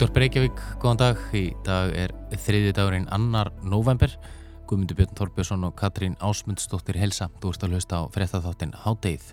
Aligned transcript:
Útvar 0.00 0.14
Breykjavík, 0.16 0.60
góðan 0.80 0.96
dag. 0.96 1.18
Í 1.36 1.50
dag 1.60 1.90
er 1.92 2.14
þriði 2.32 2.70
dagurinn 2.72 3.08
annar 3.12 3.50
november. 3.60 4.14
Guðmundur 4.64 4.96
Björn 4.96 5.12
Þorbjörnsson 5.18 5.66
og 5.68 5.74
Katrín 5.76 6.14
Ásmundsdóttir 6.24 6.96
Helsa. 6.96 7.26
Þú 7.42 7.50
ert 7.52 7.66
að 7.66 7.74
hlusta 7.74 7.98
á 8.00 8.02
frettatháttin 8.14 8.72
Hádeið. 8.80 9.26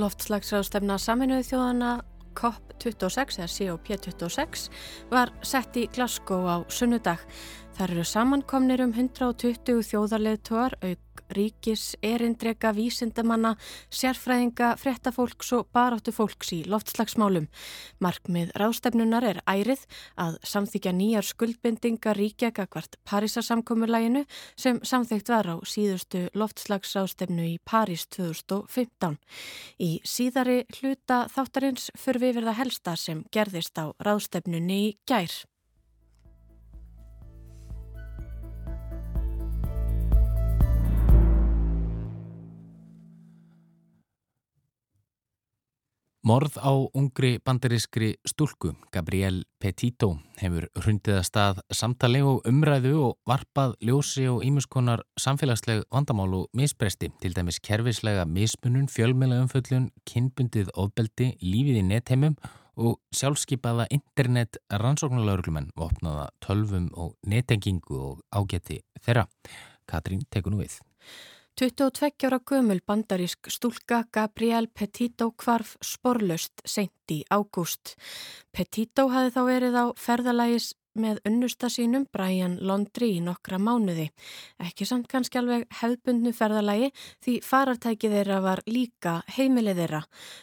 Loftslagsráðstefna 0.00 0.96
saminuði 0.96 1.44
þjóðana 1.50 1.90
COP26 2.40 3.42
eða 3.42 3.50
COP26 3.52 4.64
var 5.12 5.34
sett 5.44 5.76
í 5.76 5.84
Glasgow 5.92 6.48
á 6.48 6.56
sunnudag. 6.72 7.20
Þar 7.76 7.92
eru 7.98 8.08
samankomnir 8.08 8.86
um 8.86 8.96
120 8.96 9.84
þjóðarleðtúar 9.92 10.80
auk 10.80 11.11
ríkis, 11.36 11.96
erindrega, 12.02 12.72
vísindamanna, 12.76 13.54
sérfræðinga, 13.92 14.72
frettafólks 14.80 15.52
og 15.56 15.68
baráttu 15.74 16.14
fólks 16.14 16.52
í 16.56 16.62
loftslagsmálum. 16.70 17.48
Markmið 18.02 18.52
rástefnunar 18.60 19.26
er 19.28 19.42
ærið 19.48 19.84
að 20.20 20.38
samþykja 20.46 20.94
nýjar 20.96 21.28
skuldbendinga 21.28 22.16
ríkjaka 22.18 22.66
hvert 22.72 22.98
Parísasamkommurlæginu 23.08 24.24
sem 24.56 24.80
samþygt 24.86 25.32
var 25.32 25.50
á 25.52 25.56
síðustu 25.66 26.26
loftslagsrástefnu 26.38 27.46
í 27.54 27.56
París 27.64 28.06
2015. 28.14 29.18
Í 29.82 30.00
síðari 30.04 30.62
hluta 30.78 31.24
þáttarins 31.32 31.90
fyrir 31.98 32.26
við 32.26 32.36
verða 32.40 32.58
helsta 32.60 32.96
sem 32.96 33.24
gerðist 33.34 33.78
á 33.78 33.92
rástefnunni 34.02 34.82
í 34.88 34.92
gær. 35.08 35.32
Morð 46.22 46.54
á 46.62 46.70
ungri 46.94 47.40
banderískri 47.42 48.12
stúlku, 48.22 48.76
Gabrielle 48.94 49.42
Petito, 49.58 50.20
hefur 50.38 50.68
hrundið 50.78 51.16
að 51.18 51.24
stað 51.26 51.56
samtali 51.74 52.20
og 52.22 52.46
umræðu 52.46 52.92
og 53.08 53.16
varpað 53.26 53.74
ljósi 53.82 54.28
og 54.30 54.44
ímuskonar 54.46 55.02
samfélagsleg 55.18 55.82
vandamál 55.90 56.36
og 56.38 56.46
misbresti, 56.54 57.10
til 57.18 57.34
dæmis 57.34 57.58
kervislega 57.58 58.22
mismunun, 58.22 58.86
fjölmjöla 58.86 59.40
umföllun, 59.42 59.90
kynbundið 60.06 60.70
ofbeldi, 60.78 61.32
lífið 61.42 61.82
í 61.82 61.84
netheimum 61.90 62.38
og 62.78 63.00
sjálfskeipaða 63.18 63.90
internet 63.90 64.62
rannsóknarlauruglumenn 64.70 65.72
vopnaða 65.74 66.30
tölvum 66.38 66.86
og 66.94 67.16
nettengingu 67.26 67.98
og 67.98 68.22
ágæti 68.30 68.84
þeirra. 69.02 69.26
Katrín 69.90 70.22
tekur 70.30 70.54
nú 70.54 70.62
við. 70.62 70.78
22 71.60 72.24
ára 72.26 72.38
gömul 72.48 72.80
bandarísk 72.80 73.50
stúlka 73.52 74.06
Gabrielle 74.10 74.70
Petito 74.72 75.30
kvarf 75.36 75.74
sporlust 75.84 76.62
seint 76.64 77.12
í 77.12 77.18
ágúst. 77.28 77.92
Petito 78.56 79.04
hafi 79.12 79.34
þá 79.34 79.42
verið 79.44 79.76
á 79.76 79.84
ferðalægis 79.92 80.70
með 80.98 81.20
unnusta 81.28 81.70
sínum 81.72 82.04
Brian 82.12 82.58
Londri 82.60 83.12
í 83.16 83.20
nokkra 83.24 83.58
mánuði. 83.62 84.08
Ekki 84.62 84.86
samt 84.88 85.08
kannski 85.10 85.40
alveg 85.40 85.64
hefðbundnu 85.80 86.32
ferðalagi 86.36 86.90
því 87.24 87.36
farartækið 87.46 88.16
þeirra 88.16 88.40
var 88.44 88.62
líka 88.68 89.14
heimilið 89.36 89.82
þeirra. 89.82 90.02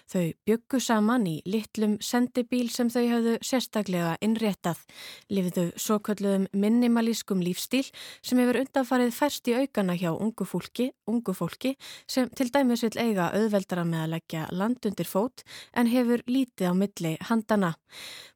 Þau 0.09 0.23
byggu 0.49 0.81
saman 0.83 1.27
í 1.29 1.35
litlum 1.45 1.97
sendibíl 2.01 2.69
sem 2.73 2.89
þau 2.89 3.03
hafðu 3.11 3.35
sérstaklega 3.45 4.15
innréttað. 4.25 4.81
Lifiðu 5.29 5.67
svo 5.77 5.99
kölluðum 6.03 6.49
minimalískum 6.53 7.43
lífstíl 7.45 7.85
sem 8.21 8.41
hefur 8.41 8.61
undanfarið 8.63 9.13
færst 9.15 9.51
í 9.51 9.57
aukana 9.59 9.97
hjá 9.99 10.11
ungu 10.15 10.47
fólki, 10.47 10.89
ungu 11.09 11.35
fólki 11.37 11.75
sem 12.09 12.29
til 12.35 12.49
dæmis 12.53 12.83
vil 12.85 12.95
eiga 12.97 13.29
auðveldara 13.35 13.85
með 13.85 14.05
að 14.05 14.13
leggja 14.15 14.47
land 14.55 14.89
undir 14.89 15.07
fót 15.07 15.45
en 15.77 15.89
hefur 15.91 16.23
lítið 16.27 16.71
á 16.71 16.73
milli 16.73 17.15
handana. 17.29 17.75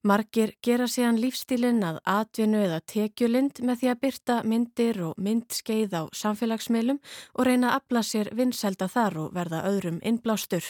Margir 0.04 0.54
gera 0.66 0.88
síðan 0.90 1.22
lífstílinn 1.22 1.84
að 1.86 2.03
atvinnu 2.10 2.60
eða 2.66 2.80
tekjulind 2.90 3.62
með 3.66 3.80
því 3.82 3.90
að 3.92 4.00
byrta 4.04 4.38
myndir 4.48 5.00
og 5.08 5.20
myndskeið 5.22 5.96
á 5.96 6.04
samfélagsmiðlum 6.16 7.00
og 7.38 7.48
reyna 7.48 7.72
að 7.72 7.78
afla 7.80 8.04
sér 8.08 8.32
vinselda 8.36 8.88
þar 8.92 9.18
og 9.24 9.36
verða 9.36 9.64
öðrum 9.70 10.00
innblástur. 10.04 10.66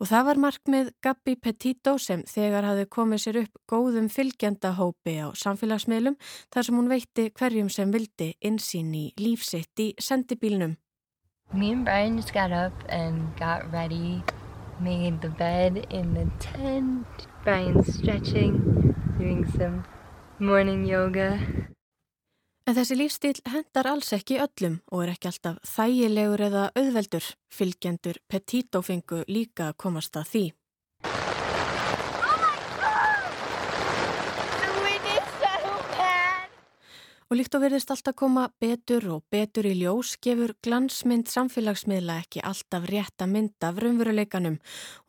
Og 0.00 0.10
það 0.10 0.26
var 0.30 0.42
markmið 0.46 0.92
Gabi 1.04 1.36
Petito 1.36 1.96
sem 1.98 2.22
þegar 2.28 2.68
hafi 2.70 2.86
komið 2.90 3.24
sér 3.24 3.40
upp 3.44 3.62
góðum 3.70 4.08
fylgjandahópi 4.12 5.16
á 5.20 5.28
samfélagsmiðlum 5.36 6.18
þar 6.52 6.68
sem 6.68 6.78
hún 6.78 6.92
veitti 6.92 7.30
hverjum 7.30 7.68
sem 7.72 7.92
vildi 7.92 8.32
insýn 8.40 8.94
í 8.94 9.10
lífsitt 9.20 9.82
í 9.82 9.92
sendibílnum. 10.00 10.76
Me 11.52 11.72
and 11.72 11.84
Brian 11.84 12.16
just 12.16 12.32
got 12.32 12.52
up 12.52 12.72
and 12.88 13.36
got 13.36 13.72
ready, 13.72 14.22
made 14.78 15.20
the 15.20 15.30
bed 15.30 15.84
in 15.90 16.14
the 16.14 16.30
tent, 16.38 17.06
Brian's 17.42 17.92
stretching, 17.92 18.94
doing 19.18 19.44
some 19.58 19.84
morning 20.40 20.86
yoga. 20.88 21.38
En 22.68 22.76
þessi 22.76 22.96
lífstíl 22.96 23.40
hendar 23.50 23.88
alls 23.90 24.12
ekki 24.14 24.38
öllum 24.42 24.78
og 24.92 25.04
er 25.04 25.14
ekki 25.14 25.30
alltaf 25.30 25.58
þægilegur 25.66 26.44
eða 26.50 26.64
auðveldur. 26.78 27.26
Fylgjendur 27.50 28.20
Petito 28.30 28.82
fengu 28.84 29.24
líka 29.28 29.70
að 29.70 29.78
komast 29.84 30.16
að 30.20 30.32
því. 30.32 30.44
Og 37.30 37.38
líkt 37.38 37.54
og 37.54 37.62
verðist 37.62 37.92
alltaf 37.94 38.16
koma 38.18 38.48
betur 38.58 39.04
og 39.14 39.20
betur 39.30 39.68
í 39.70 39.76
ljós 39.78 40.16
gefur 40.18 40.50
glansmynd 40.66 41.28
samfélagsmiðla 41.30 42.16
ekki 42.24 42.42
alltaf 42.42 42.88
rétt 42.90 43.22
að 43.22 43.30
mynda 43.36 43.70
vrumveruleikanum 43.76 44.56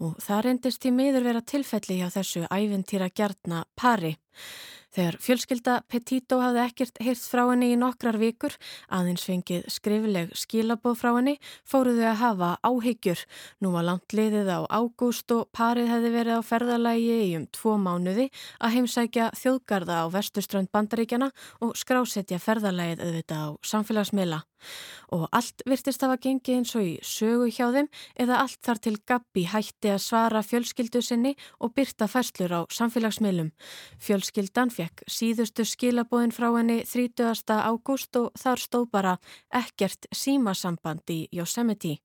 og 0.06 0.20
það 0.22 0.44
reyndist 0.46 0.86
í 0.86 0.92
miður 0.94 1.26
vera 1.26 1.42
tilfelli 1.42 1.98
hjá 1.98 2.12
þessu 2.14 2.44
æventýra 2.46 3.10
gjarna 3.10 3.64
pari. 3.74 4.14
Þegar 4.92 5.18
fjölskylda 5.24 5.76
Petito 5.88 6.42
hafði 6.42 6.64
ekkert 6.66 7.00
heyrt 7.00 7.24
frá 7.24 7.46
henni 7.48 7.70
í 7.72 7.78
nokkrar 7.80 8.18
vikur, 8.20 8.58
aðeins 8.92 9.24
fengið 9.24 9.70
skrifleg 9.72 10.36
skilabóð 10.36 10.98
frá 11.00 11.12
henni, 11.16 11.38
fóruðu 11.64 12.04
að 12.10 12.20
hafa 12.26 12.52
áhyggjur. 12.68 13.24
Nú 13.64 13.72
var 13.78 13.88
langt 13.88 14.18
liðið 14.18 14.52
á 14.52 14.60
ágúst 14.68 15.32
og 15.32 15.48
parið 15.56 15.94
hefði 15.96 16.14
verið 16.18 16.44
á 16.44 16.50
ferðalægi 16.52 17.18
í 17.30 17.34
um 17.40 17.48
tvo 17.56 17.78
mánuði 17.80 18.28
að 18.60 18.78
heimsækja 18.78 19.32
þjóðgarða 19.40 20.04
á 20.04 20.06
vestuströnd 20.12 20.72
bandaríkjana 20.76 21.32
og 21.64 21.76
skrásetja 21.80 22.44
ferðalægið 22.44 23.06
auðvitað 23.08 23.48
á 23.48 23.50
samfélagsmiðla. 23.72 24.44
Og 25.12 25.28
allt 25.36 25.64
virtist 25.68 26.04
hafa 26.06 26.18
gengið 26.22 26.58
eins 26.58 26.76
og 26.78 26.86
í 26.88 26.94
sögu 27.04 27.50
hjá 27.52 27.68
þeim 27.76 27.90
eða 28.24 28.40
allt 28.44 28.60
þar 28.64 28.82
til 28.86 28.96
Gabi 29.08 29.46
hætti 29.52 29.92
að 29.92 30.04
svara 30.06 30.44
fjölskyldu 30.46 31.02
sinni 31.04 31.36
og 31.60 31.74
byrta 31.76 32.08
fæslur 32.12 32.56
á 32.56 32.62
samfélagsmiðlum. 32.72 33.52
Fjölskyldan 34.00 34.72
fekk 34.74 35.06
síðustu 35.10 35.66
skilabóðin 35.68 36.36
frá 36.36 36.50
henni 36.56 36.82
30. 36.88 37.44
ágúst 37.52 38.16
og 38.22 38.32
þar 38.40 38.64
stóð 38.64 38.90
bara 38.92 39.18
ekkert 39.52 40.08
símasamband 40.16 41.12
í 41.12 41.26
Yosemite. 41.36 41.98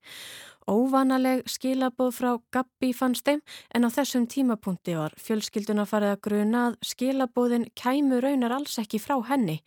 Óvanaleg 0.66 1.44
skilabóð 1.46 2.08
frá 2.16 2.30
Gabi 2.50 2.88
fannst 2.96 3.28
þeim 3.28 3.38
en 3.74 3.86
á 3.86 3.88
þessum 3.94 4.24
tímapunkti 4.26 4.96
var 4.98 5.12
fjölskylduna 5.14 5.84
farið 5.86 6.14
að 6.16 6.22
gruna 6.26 6.62
að 6.70 6.78
skilabóðin 6.90 7.68
kæmu 7.78 8.18
raunar 8.24 8.56
alls 8.56 8.74
ekki 8.82 8.98
frá 8.98 9.14
henni 9.28 9.60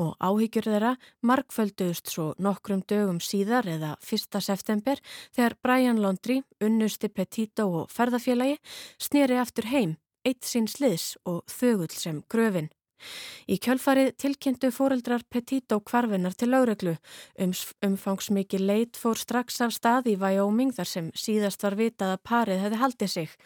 og 0.00 0.14
áhyggjur 0.24 0.70
þeirra 0.70 0.94
markfölduðust 1.20 2.08
svo 2.14 2.30
nokkrum 2.40 2.80
dögum 2.88 3.20
síðar 3.20 3.68
eða 3.68 3.92
1. 4.00 4.40
september 4.40 5.04
þegar 5.36 5.58
Brian 5.60 6.00
Laundrie, 6.00 6.46
unnusti 6.64 7.12
Petito 7.12 7.68
og 7.82 7.92
ferðafélagi 7.92 8.56
snýri 8.96 9.36
aftur 9.36 9.68
heim, 9.68 9.96
eitt 10.24 10.48
síns 10.48 10.80
liðs 10.80 11.18
og 11.28 11.44
þögull 11.52 11.92
sem 11.92 12.24
gröfin. 12.32 12.72
Í 13.48 13.58
kjölfarið 13.62 14.12
tilkynntu 14.20 14.70
fóreldrar 14.74 15.24
Petito 15.30 15.80
kvarfinnar 15.80 16.36
til 16.38 16.50
láreglu. 16.52 16.94
Ums, 17.40 17.64
umfangsmikið 17.84 18.64
leit 18.70 19.00
fór 19.00 19.18
strax 19.20 19.60
af 19.64 19.74
stað 19.76 20.10
í 20.12 20.16
Wyoming 20.20 20.74
þar 20.76 20.90
sem 20.92 21.10
síðast 21.14 21.62
var 21.66 21.78
vitað 21.78 22.14
að 22.16 22.24
parið 22.30 22.64
hefði 22.64 22.80
haldið 22.82 23.12
sig. 23.14 23.36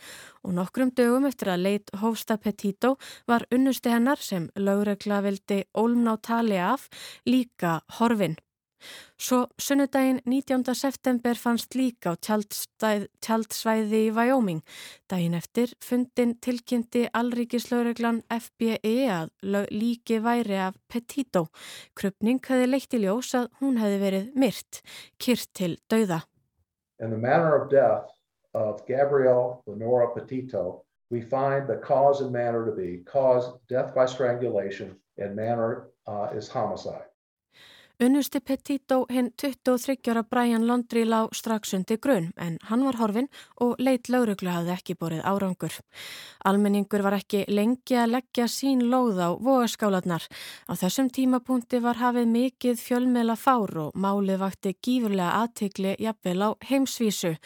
Og 0.43 0.57
nokkrum 0.59 0.95
dögum 0.97 1.29
eftir 1.31 1.53
að 1.55 1.67
leit 1.67 1.93
hófsta 2.03 2.39
Petito 2.39 2.97
var 3.31 3.47
unnusti 3.55 3.93
hennar 3.93 4.23
sem 4.23 4.49
láregla 4.57 5.23
vildi 5.27 5.65
ólmná 5.75 6.17
tali 6.23 6.59
af 6.59 6.89
líka 7.27 7.81
horfin. 7.99 8.39
Svo 9.21 9.47
sunnudaginn 9.61 10.21
19. 10.27 10.75
september 10.75 11.39
fannst 11.39 11.77
líka 11.79 12.13
á 12.13 12.19
tjaldsvæði 12.19 14.01
í 14.09 14.13
Wyoming. 14.17 14.63
Daginn 15.11 15.39
eftir 15.39 15.75
fundin 15.85 16.35
tilkynnti 16.43 17.07
Alríkislaureglan 17.15 18.23
FBI 18.31 19.07
að 19.13 19.31
líki 19.71 20.19
væri 20.25 20.59
af 20.69 20.79
Petito. 20.89 21.47
Krupning 21.95 22.43
hefði 22.43 22.71
leitt 22.71 22.95
í 22.95 23.03
ljós 23.05 23.35
að 23.39 23.51
hún 23.61 23.79
hefði 23.83 24.01
verið 24.03 24.31
myrt, 24.35 24.83
kyrt 25.19 25.51
til 25.55 25.77
dauða. 25.91 26.23
In 26.99 27.11
the 27.11 27.19
manner 27.19 27.55
of 27.57 27.71
death 27.71 28.11
of 28.55 28.87
Gabrielle 28.87 29.63
Lenora 29.67 30.15
Petito, 30.15 30.85
we 31.11 31.21
find 31.21 31.69
the 31.69 31.77
cause 31.77 32.21
and 32.21 32.33
manner 32.33 32.65
to 32.65 32.73
be 32.73 33.03
cause 33.05 33.53
death 33.69 33.95
by 33.95 34.07
strangulation 34.07 34.97
and 35.19 35.37
manner 35.37 35.89
uh, 36.07 36.29
is 36.35 36.49
homicide. 36.49 37.12
Unnusti 38.01 38.41
Petito 38.41 39.05
hinn 39.11 39.31
23 39.37 40.11
ára 40.11 40.23
Brian 40.23 40.67
Londri 40.67 41.05
lá 41.05 41.29
strax 41.33 41.75
undir 41.77 41.99
grunn 42.01 42.33
en 42.41 42.57
hann 42.67 42.85
var 42.85 42.97
horfin 42.99 43.29
og 43.61 43.77
leitt 43.79 44.09
lauruglu 44.09 44.51
hafði 44.51 44.73
ekki 44.73 44.97
borið 44.99 45.21
árangur. 45.29 45.77
Almenningur 46.49 47.05
var 47.05 47.19
ekki 47.19 47.45
lengi 47.49 47.99
að 48.01 48.15
leggja 48.17 48.49
sín 48.51 48.87
lóð 48.91 49.21
á 49.23 49.29
vogaskálanar. 49.37 50.25
Á 50.67 50.73
þessum 50.81 51.11
tímapunkti 51.13 51.83
var 51.85 52.01
hafið 52.01 52.33
mikið 52.33 52.81
fjölmela 52.81 53.37
fár 53.37 53.77
og 53.85 53.95
málið 53.95 54.41
vakti 54.41 54.75
gífurlega 54.83 55.45
aðtikli 55.45 55.95
jafnvel 56.01 56.49
á 56.49 56.51
heimsvísu. 56.73 57.37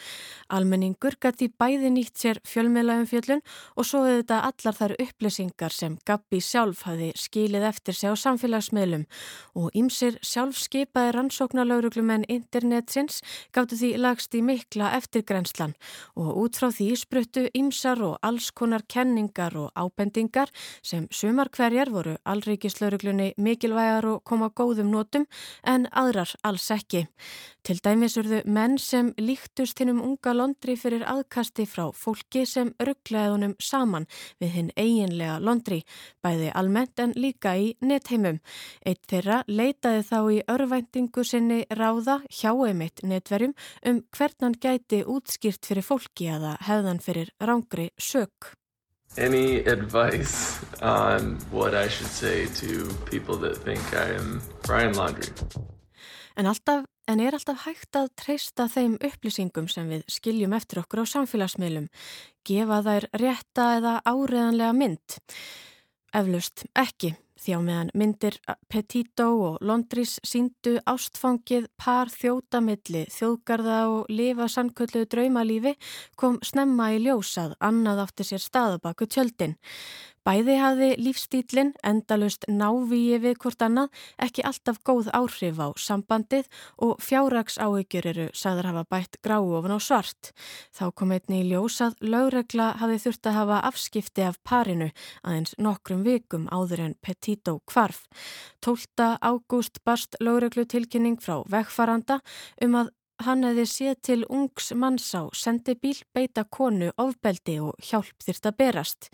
Almenningur 0.49 1.19
gæti 1.21 1.51
bæði 1.51 1.91
nýtt 1.91 2.17
sér 2.23 2.41
fjölmela 2.47 2.97
um 2.97 3.05
fjöllun 3.05 3.43
og 3.75 3.85
svo 3.85 4.05
þetta 4.07 4.41
allar 4.47 4.79
þær 4.79 4.95
upplýsingar 5.05 5.75
sem 5.75 5.99
Gabi 6.07 6.41
sjálf 6.41 6.87
hafi 6.87 7.11
skilið 7.19 7.69
eftir 7.69 7.93
sig 7.93 8.09
á 8.09 8.15
samfélagsmiðlum 8.15 9.05
og 9.53 9.69
ýmsir 9.75 10.17
sjálf 10.23 10.36
sjálfskeipaði 10.37 11.13
rannsóknarlauruglumenn 11.15 12.27
internetsins 12.29 13.23
gáttu 13.55 13.77
því 13.79 13.89
lagst 14.03 14.35
í 14.37 14.43
mikla 14.45 14.91
eftirgrenslan 14.97 15.73
og 16.19 16.37
út 16.43 16.59
frá 16.59 16.69
því 16.69 16.91
spruttu 17.01 17.47
ymsar 17.57 18.03
og 18.05 18.19
alls 18.27 18.51
konar 18.53 18.85
kenningar 18.85 19.57
og 19.57 19.71
ábendingar 19.73 20.53
sem 20.85 21.07
sumar 21.09 21.49
hverjar 21.49 21.89
voru 21.89 22.17
allríkislauruglunni 22.29 23.31
mikilvægar 23.41 24.05
og 24.11 24.23
koma 24.29 24.51
góðum 24.53 24.93
nótum 24.93 25.25
en 25.65 25.89
aðrar 25.89 26.35
alls 26.45 26.69
ekki. 26.75 27.07
Til 27.67 27.81
dæmis 27.83 28.13
urðu 28.15 28.37
menn 28.47 28.77
sem 28.79 29.09
líktust 29.19 29.81
hinnum 29.81 29.97
unga 29.99 30.31
Londri 30.31 30.77
fyrir 30.79 31.01
aðkasti 31.03 31.65
frá 31.67 31.89
fólki 31.91 32.45
sem 32.47 32.69
rugglaðunum 32.79 33.57
saman 33.59 34.05
við 34.39 34.53
hinn 34.53 34.69
eiginlega 34.77 35.41
Londri, 35.43 35.81
bæði 36.23 36.53
almennt 36.55 37.01
en 37.03 37.11
líka 37.19 37.57
í 37.59 37.73
netheimum. 37.83 38.39
Eitt 38.87 39.03
þeirra 39.11 39.41
leitaði 39.51 40.05
þá 40.07 40.19
í 40.33 40.41
örvæntingu 40.51 41.23
sinni 41.25 41.63
ráða 41.69 42.19
hjá 42.29 42.51
einmitt 42.53 43.03
netverjum 43.03 43.55
um 43.85 44.01
hvern 44.15 44.45
hann 44.45 44.59
gæti 44.61 45.03
útskýrt 45.03 45.65
fyrir 45.69 45.85
fólki 45.85 46.29
aða 46.31 46.57
hefðan 46.67 47.01
fyrir 47.03 47.33
rángri 47.39 47.89
sök. 47.97 48.53
Any 49.17 49.63
advice 49.65 50.59
on 50.81 51.39
what 51.51 51.73
I 51.73 51.87
should 51.89 52.11
say 52.11 52.45
to 52.61 52.93
people 53.09 53.37
that 53.37 53.57
think 53.63 53.81
I 53.93 54.13
am 54.15 54.41
Brian 54.67 54.93
Laundrie? 54.93 55.33
En, 56.37 56.45
alltaf, 56.45 56.83
en 57.09 57.21
er 57.23 57.33
alltaf 57.33 57.63
hægt 57.65 57.97
að 57.97 58.11
treysta 58.19 58.67
þeim 58.69 58.99
upplýsingum 59.01 59.65
sem 59.71 59.87
við 59.89 60.03
skiljum 60.11 60.53
eftir 60.53 60.83
okkur 60.83 61.01
á 61.01 61.05
samfélagsmiðlum, 61.09 61.87
gefa 62.45 62.83
þær 62.85 63.07
rétta 63.17 63.69
eða 63.79 63.93
áreðanlega 64.05 64.75
mynd? 64.77 65.17
Eflust 66.13 66.67
ekki. 66.77 67.15
Því 67.37 67.53
á 67.53 67.59
meðan 67.61 67.91
myndir 67.93 68.39
Petito 68.71 69.27
og 69.45 69.57
Londris 69.61 70.17
síndu 70.25 70.77
ástfangið 70.89 71.67
par 71.77 72.09
þjótamilli, 72.09 73.05
þjóðgarða 73.13 73.79
og 73.93 74.09
lifa 74.09 74.49
sannkölluðu 74.49 75.09
draumalífi 75.13 75.75
kom 76.17 76.39
snemma 76.41 76.91
í 76.95 77.01
ljósað 77.05 77.53
annað 77.61 78.03
átti 78.07 78.27
sér 78.31 78.43
staðabaku 78.43 79.05
tjöldin. 79.05 79.57
Bæði 80.27 80.57
hafði 80.59 80.87
lífstílinn 80.99 81.69
endalust 81.87 82.43
návíi 82.51 83.15
við 83.23 83.37
hvort 83.39 83.63
annað 83.63 84.01
ekki 84.25 84.43
alltaf 84.49 84.81
góð 84.83 85.07
áhrif 85.15 85.61
á 85.63 85.71
sambandið 85.79 86.49
og 86.83 86.99
fjárrags 86.99 87.55
áhyggjur 87.55 88.09
eru 88.11 88.25
sagðar 88.35 88.67
hafa 88.73 88.83
bætt 88.91 89.15
gráu 89.23 89.53
ofan 89.55 89.77
á 89.77 89.79
svart. 89.79 90.33
Þá 90.75 90.91
kom 90.99 91.13
einni 91.15 91.45
í 91.45 91.47
ljósað 91.53 91.95
lögregla 92.03 92.73
hafi 92.81 92.99
þurft 93.05 93.31
að 93.31 93.37
hafa 93.39 93.61
afskipti 93.71 94.27
af 94.27 94.41
parinu 94.43 94.89
aðeins 95.23 95.55
nokkrum 95.63 96.03
vikum 96.03 96.51
áður 96.51 96.83
en 96.89 96.97
Petito 96.99 97.61
kvarf. 97.63 98.03
12. 98.67 99.15
ágúst 99.23 99.79
barst 99.87 100.19
lögreglu 100.19 100.67
tilkynning 100.67 101.21
frá 101.23 101.39
vegfaranda 101.47 102.19
um 102.59 102.75
að 102.83 102.91
Hann 103.27 103.43
hefði 103.43 103.63
séð 103.67 103.95
til 104.07 104.21
ungs 104.31 104.69
manns 104.79 105.09
á 105.11 105.27
sendibíl 105.35 105.97
beita 106.15 106.45
konu 106.47 106.93
ofbeldi 106.95 107.57
og 107.59 107.75
hjálp 107.83 108.23
þyrst 108.23 108.47
að 108.47 108.55
berast. 108.61 109.09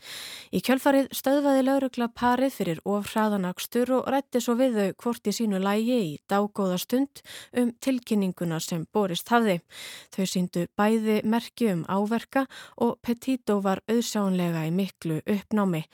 Í 0.54 0.62
kjölfarið 0.62 1.08
stöðvaði 1.18 1.64
laurugla 1.66 2.08
parið 2.14 2.54
fyrir 2.60 2.82
ofhraðanakstur 2.86 3.96
og 3.98 4.12
rætti 4.14 4.44
svo 4.44 4.54
við 4.60 4.78
þau 4.78 4.92
hvort 5.02 5.32
í 5.32 5.34
sínu 5.40 5.64
lægi 5.64 5.98
í 5.98 6.14
dágóða 6.30 6.78
stund 6.84 7.24
um 7.58 7.74
tilkynninguna 7.82 8.62
sem 8.62 8.86
borist 8.94 9.34
hafði. 9.34 9.58
Þau 10.14 10.30
síndu 10.30 10.68
bæði 10.78 11.18
merki 11.26 11.74
um 11.74 11.84
áverka 11.90 12.46
og 12.86 13.02
Petito 13.02 13.64
var 13.66 13.82
auðsánlega 13.90 14.68
í 14.70 14.78
miklu 14.78 15.24
uppnámi. 15.26 15.88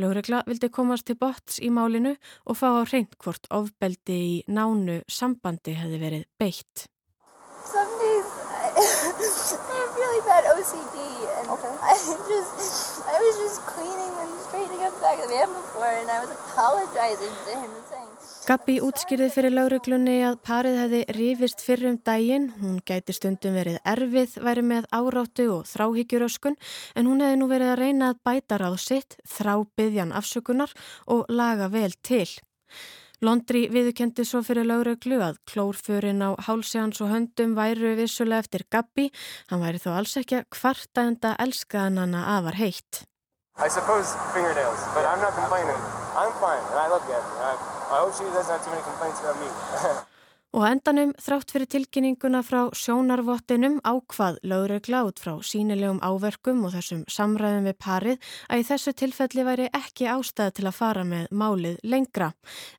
Laurugla 0.00 0.46
vildi 0.48 0.72
komast 0.72 1.10
til 1.12 1.20
bots 1.20 1.60
í 1.60 1.68
málinu 1.68 2.16
og 2.48 2.56
fá 2.56 2.70
á 2.72 2.88
reynd 2.88 3.20
hvort 3.20 3.52
ofbeldi 3.52 4.20
í 4.32 4.36
nánu 4.48 5.02
sambandi 5.12 5.76
hefði 5.76 6.04
verið 6.08 6.30
beitt. 6.40 6.88
Some 7.66 7.98
days 7.98 8.30
I, 8.78 8.78
I 8.78 10.25
bad 10.36 10.44
OCD 10.52 10.96
and 11.38 11.48
okay. 11.54 11.72
I 11.90 11.94
just 12.28 13.04
I 13.08 13.16
was 13.24 13.36
just 13.44 13.58
cleaning 13.72 14.12
and 14.20 14.30
straightening 14.46 14.82
up 14.84 14.92
the 14.94 15.00
back 15.00 15.16
of 15.16 15.28
the 15.28 15.32
van 15.32 15.48
before 15.48 15.92
and 16.00 16.10
I 16.10 16.18
was 16.20 16.30
apologizing 16.30 17.34
to 17.46 17.52
him 17.62 17.70
and 17.72 17.86
saying 17.92 18.12
Gabi 18.46 18.76
útskýrði 18.84 19.26
fyrir 19.34 19.54
lauruglunni 19.56 20.20
að 20.22 20.36
parið 20.46 20.76
hefði 20.78 21.00
rifist 21.16 21.64
fyrir 21.66 21.88
um 21.90 21.96
daginn, 22.06 22.44
hún 22.60 22.76
gæti 22.86 23.16
stundum 23.16 23.56
verið 23.58 23.80
erfið, 23.92 24.36
væri 24.46 24.62
með 24.62 24.86
áráttu 24.94 25.46
og 25.56 25.64
þráhyggjuröskun 25.66 26.54
en 26.94 27.10
hún 27.10 27.24
hefði 27.24 27.40
nú 27.40 27.48
verið 27.50 27.72
að 27.72 27.80
reyna 27.80 28.12
að 28.12 28.20
bæta 28.28 28.60
ráð 28.62 28.78
sitt, 28.84 29.18
þrá 29.26 29.56
byggjan 29.80 30.14
afsökunar 30.14 30.76
og 31.10 31.26
laga 31.26 31.66
vel 31.74 31.90
til. 32.06 32.28
Londri 33.24 33.62
viðkendi 33.72 34.26
svo 34.28 34.42
fyrir 34.44 34.66
lauruglu 34.68 35.22
að 35.24 35.38
klórförin 35.48 36.20
á 36.20 36.36
hálsjans 36.48 37.00
og 37.00 37.12
höndum 37.14 37.54
væru 37.56 37.94
vissulega 37.96 38.44
eftir 38.44 38.66
Gabi. 38.68 39.08
Hann 39.48 39.62
væri 39.64 39.80
þó 39.80 39.94
alls 39.96 40.16
ekki 40.20 40.42
að 40.42 40.50
kvarta 40.52 41.06
enda 41.08 41.32
elskaðan 41.40 42.02
hana 42.04 42.24
afar 42.36 42.60
heitt. 42.60 43.06
I 43.56 43.68
suppose 43.72 44.12
fingernails, 44.34 44.84
but 44.92 45.08
I'm 45.08 45.20
not 45.24 45.32
complaining. 45.32 45.80
I'm 46.12 46.32
fine 46.44 46.60
and 46.60 46.78
I 46.78 46.88
love 46.92 47.08
Gabby. 47.08 47.32
I, 47.40 47.56
I 47.88 47.96
hope 48.04 48.12
she 48.12 48.24
doesn't 48.24 48.52
have 48.52 48.62
too 48.64 48.70
many 48.70 48.84
complaints 48.84 49.20
about 49.20 49.40
me. 49.40 49.48
Og 50.56 50.64
endanum 50.64 51.10
þrátt 51.20 51.50
fyrir 51.52 51.68
tilkynninguna 51.68 52.40
frá 52.40 52.70
sjónarvottinum 52.72 53.74
ákvað 53.84 54.38
lögregla 54.48 55.02
út 55.04 55.18
frá 55.20 55.34
sínilegum 55.44 55.98
áverkum 56.00 56.62
og 56.64 56.70
þessum 56.72 57.02
samræðum 57.12 57.66
við 57.68 57.74
parið 57.84 58.30
að 58.48 58.62
í 58.62 58.64
þessu 58.64 58.94
tilfelli 58.96 59.44
væri 59.44 59.66
ekki 59.76 60.06
ástæð 60.08 60.54
til 60.56 60.64
að 60.70 60.78
fara 60.78 61.02
með 61.04 61.26
málið 61.36 61.76
lengra. 61.84 62.30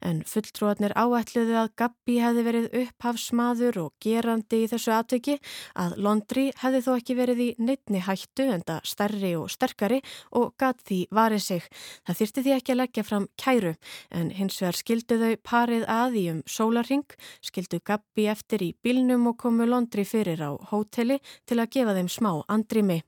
En 0.01 0.23
fulltrúarnir 0.25 0.95
áætluðu 0.97 1.59
að 1.61 1.69
Gabi 1.77 2.15
hefði 2.23 2.45
verið 2.47 2.65
upphafsmaður 2.81 3.77
og 3.83 3.93
gerandi 4.01 4.63
í 4.63 4.71
þessu 4.73 4.95
atveki 4.97 5.37
að 5.77 5.99
Londri 6.01 6.47
hefði 6.63 6.81
þó 6.87 6.89
ekki 6.95 7.17
verið 7.21 7.43
í 7.45 7.47
neittni 7.61 8.01
hættu 8.07 8.49
en 8.55 8.65
það 8.65 8.89
stærri 8.89 9.33
og 9.37 9.53
sterkari 9.53 10.01
og 10.33 10.57
gatt 10.57 10.81
því 10.89 11.03
varið 11.13 11.45
sig. 11.45 11.69
Það 12.09 12.19
þyrti 12.23 12.47
því 12.47 12.57
ekki 12.57 12.73
að 12.73 12.81
leggja 12.81 13.05
fram 13.05 13.29
kæru 13.37 13.77
en 14.09 14.33
hins 14.41 14.59
vegar 14.65 14.81
skildu 14.81 15.21
þau 15.21 15.31
parið 15.45 15.87
að 15.99 16.19
í 16.25 16.27
um 16.33 16.43
sólarring, 16.49 17.05
skildu 17.45 17.66
skildu 17.67 17.83
Gabi 17.83 18.27
eftir 18.31 18.63
í 18.63 18.75
bílnum 18.83 19.27
og 19.27 19.37
komu 19.37 19.65
Londri 19.67 20.05
fyrir 20.05 20.39
á 20.39 20.55
hóteli 20.71 21.19
til 21.45 21.59
að 21.59 21.71
gefa 21.71 21.95
þeim 21.95 22.07
smá 22.07 22.43
andrimi. 22.47 23.03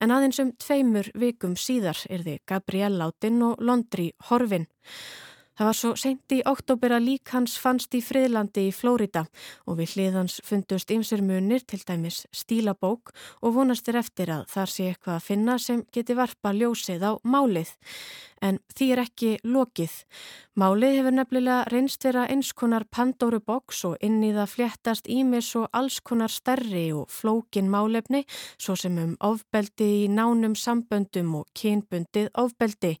En 0.00 0.10
aðeins 0.10 0.38
um 0.38 0.52
tveimur 0.52 1.10
vikum 1.14 1.56
síðar 1.56 1.96
er 2.10 2.22
þið 2.22 2.42
Gabriel 2.46 2.98
látin 2.98 3.42
og 3.42 3.56
Londri 3.58 4.12
horfin. 4.28 4.66
Það 5.56 5.66
var 5.66 5.76
svo 5.76 5.90
seint 5.96 6.32
í 6.36 6.42
oktober 6.44 6.92
að 6.92 7.06
lík 7.06 7.30
hans 7.32 7.54
fannst 7.56 7.94
í 7.96 8.02
friðlandi 8.04 8.66
í 8.68 8.72
Flórida 8.76 9.22
og 9.64 9.78
við 9.78 9.94
hliðans 9.94 10.42
fundust 10.44 10.90
ymsir 10.92 11.22
munir 11.24 11.64
til 11.64 11.80
dæmis 11.80 12.26
stílabók 12.28 13.14
og 13.40 13.54
vonastir 13.56 13.96
eftir 13.96 14.34
að 14.34 14.44
þar 14.52 14.72
sé 14.74 14.90
eitthvað 14.90 15.16
að 15.16 15.24
finna 15.30 15.56
sem 15.56 15.80
geti 15.96 16.12
varpa 16.18 16.52
ljósið 16.52 17.08
á 17.08 17.12
málið. 17.24 17.72
En 18.44 18.58
því 18.76 18.86
er 18.92 19.00
ekki 19.06 19.30
lokið. 19.44 19.92
Málið 20.56 20.94
hefur 20.98 21.14
nefnilega 21.16 21.56
reynst 21.68 22.04
vera 22.04 22.26
eins 22.32 22.52
konar 22.56 22.86
Pandoru 22.88 23.42
boks 23.44 23.82
og 23.88 23.96
inn 24.04 24.22
í 24.24 24.32
það 24.32 24.52
fléttast 24.52 25.08
ímis 25.12 25.50
og 25.60 25.66
alls 25.76 25.98
konar 26.00 26.32
stærri 26.32 26.86
og 26.96 27.10
flókin 27.12 27.68
málefni 27.72 28.22
svo 28.56 28.76
sem 28.80 28.96
um 29.00 29.14
ofbeldi 29.24 29.88
í 30.04 30.06
nánum 30.08 30.54
samböndum 30.56 31.34
og 31.40 31.50
kynbundið 31.56 32.30
ofbeldi 32.40 32.94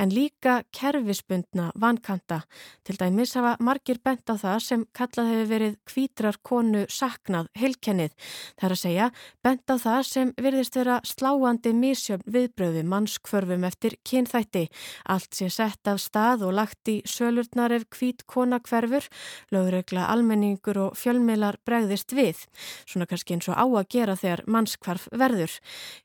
en 0.00 0.14
líka 0.16 0.62
kerfisbundna 0.72 1.70
vankanta. 1.80 2.42
Til 2.84 2.96
dæmis 3.00 3.34
hafa 3.36 3.56
margir 3.60 4.00
bent 4.04 4.28
á 4.32 4.36
það 4.40 4.58
sem 4.64 4.86
kallað 4.96 5.32
hefur 5.32 5.50
verið 5.52 5.76
kvítrar 5.88 6.40
konu 6.42 6.84
saknað 6.88 7.48
heilkennið. 7.60 8.12
Það 8.56 8.68
er 8.68 8.76
að 8.76 8.82
segja 8.84 9.10
bent 9.44 9.68
á 9.68 9.76
það 9.76 10.00
sem 10.08 10.32
virðist 10.40 10.80
vera 10.80 11.00
sláandi 11.04 11.72
misjöfn 11.76 12.28
viðbröðu 12.32 12.84
mannskvörfum 12.88 13.68
eftir 13.68 13.98
kynþætti 14.04 14.66
Allt 15.10 15.34
sé 15.36 15.48
sett 15.52 15.88
af 15.90 16.00
stað 16.02 16.44
og 16.48 16.54
lagt 16.58 16.90
í 16.90 17.00
sölurnar 17.08 17.74
ef 17.74 17.86
kvít 17.92 18.24
kona 18.30 18.60
hverfur, 18.64 19.06
lögregla 19.54 20.06
almenningur 20.12 20.80
og 20.86 20.98
fjölmilar 20.98 21.58
bregðist 21.66 22.14
við. 22.16 22.44
Svona 22.86 23.08
kannski 23.10 23.36
eins 23.36 23.48
og 23.50 23.58
á 23.58 23.64
að 23.64 23.88
gera 23.96 24.16
þegar 24.16 24.44
mannskvarf 24.46 25.08
verður. 25.12 25.58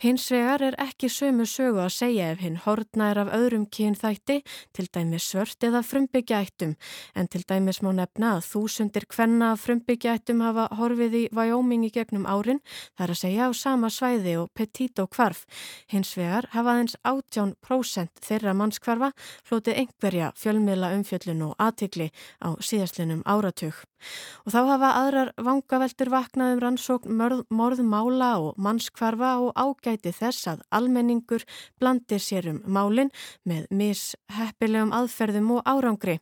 Hins 0.04 0.30
vegar 0.32 0.66
er 0.70 0.80
ekki 0.82 1.10
sömu 1.12 1.48
sögu 1.50 1.84
að 1.84 1.96
segja 1.98 2.32
ef 2.34 2.44
hinn 2.44 2.60
hortna 2.66 3.12
er 3.14 3.22
af 3.26 3.34
öðrum 3.36 3.68
kynþætti, 3.70 4.42
til 4.74 4.88
dæmis 4.94 5.30
svört 5.30 5.64
eða 5.64 5.84
frumbyggjaættum, 5.86 6.76
en 7.16 7.28
til 7.28 7.44
dæmis 7.48 7.82
má 7.86 7.92
nefna 7.96 8.36
að 8.38 8.48
þúsundir 8.52 9.08
hvenna 9.10 9.54
frumbyggjaættum 9.60 10.44
hafa 10.46 10.70
horfið 10.80 11.22
í 11.24 11.26
í 11.90 11.92
gegnum 11.94 12.28
árin, 12.30 12.62
þar 12.98 13.14
að 13.14 13.20
segja 13.24 13.50
á 13.50 13.52
sama 13.54 13.90
svæði 13.94 14.36
og 14.42 14.52
Petito 14.54 15.08
kvarf. 15.10 15.46
Hins 15.90 16.14
vegar 16.18 16.50
hafa 16.54 16.76
aðeins 16.76 16.96
18% 17.04 18.24
þeirra 18.26 18.54
mannskvarfa 18.60 19.14
hlotið 19.50 19.84
einhverja 19.84 20.34
fjölmiðla 20.40 20.94
umfjöllun 20.98 21.48
og 21.50 21.56
aðtikli 21.70 22.12
á 22.44 22.54
síðastlinum 22.60 23.24
áratug. 23.26 23.80
Og 24.46 24.54
þá 24.54 24.60
hafa 24.70 24.90
aðrar 25.04 25.32
vangaveltur 25.38 26.12
vaknaðum 26.14 26.62
rannsókn 26.64 27.46
morðmála 27.54 28.32
og 28.44 28.60
mannskvarfa 28.62 29.32
og 29.44 29.54
ágæti 29.60 30.14
þess 30.16 30.50
að 30.54 30.64
almenningur 30.76 31.46
blandir 31.80 32.22
sér 32.24 32.50
um 32.54 32.62
málinn 32.66 33.12
með 33.48 33.68
misheppilegum 33.70 34.94
aðferðum 34.96 35.52
og 35.58 35.64
árangri. 35.70 36.20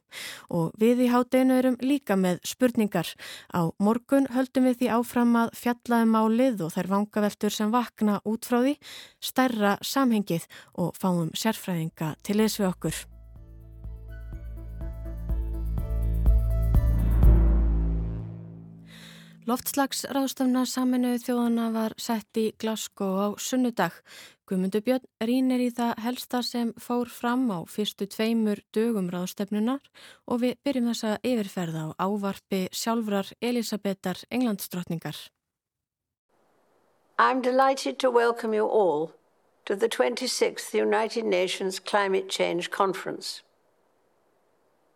Og 0.50 0.72
við 0.80 1.06
í 1.08 1.12
hátdeinu 1.14 1.58
erum 1.58 1.78
líka 1.82 2.18
með 2.20 2.42
spurningar. 2.48 3.14
Á 3.54 3.70
morgun 3.80 4.30
höldum 4.34 4.70
við 4.70 4.82
því 4.82 4.94
áfram 5.00 5.36
að 5.44 5.54
fjallaði 5.58 6.08
um 6.08 6.16
málið 6.18 6.66
og 6.68 6.74
þær 6.76 6.94
vangaveltur 6.96 7.54
sem 7.54 7.74
vakna 7.74 8.22
út 8.28 8.48
frá 8.48 8.62
því, 8.64 8.78
stærra 9.24 9.78
samhengið 9.82 10.50
og 10.78 10.98
fáum 10.98 11.32
sérfræðinga 11.38 12.16
til 12.24 12.42
þess 12.42 12.62
við 12.62 12.72
okkur. 12.72 13.06
Loftslagsráðstafna 19.48 20.66
saminuðu 20.68 21.22
þjóðana 21.24 21.66
var 21.72 21.94
sett 21.96 22.36
í 22.36 22.50
Glasgow 22.60 23.13
á 23.16 23.27
sunnudag. 23.39 23.94
Guðmundur 24.44 24.82
Björn 24.84 25.06
rínir 25.24 25.62
í 25.63 25.70
það 25.72 25.94
helsta 26.04 26.42
sem 26.44 26.74
fór 26.75 27.08
fram 27.08 27.46
á 27.48 27.63
fyrstu 27.63 28.10
tveimur 28.12 28.60
dögum 28.75 29.08
ráðstefnunar 29.08 29.80
og 30.27 30.42
við 30.42 30.58
byrjum 30.68 30.89
þessa 30.92 31.13
yfirferða 31.24 31.84
á 31.88 31.96
ávarpi 31.96 32.60
sjálfrar 32.75 33.32
Elisabetar 33.39 34.20
Englandsdrottningar. 34.27 35.16
I'm 37.18 37.39
delighted 37.42 38.00
to 38.00 38.12
welcome 38.12 38.54
you 38.54 38.68
all 38.68 39.13
to 39.63 39.77
the 39.77 39.88
26th 39.88 40.74
United 40.74 41.24
Nations 41.24 41.80
Climate 41.80 42.27
Change 42.27 42.70
Conference. 42.70 43.44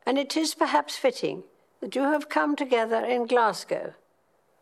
And 0.06 0.20
it 0.20 0.36
is 0.36 0.54
perhaps 0.54 0.98
fitting 0.98 1.44
that 1.80 1.96
you 1.96 2.04
have 2.04 2.28
come 2.28 2.58
together 2.58 3.00
in 3.06 3.28
Glasgow 3.28 3.94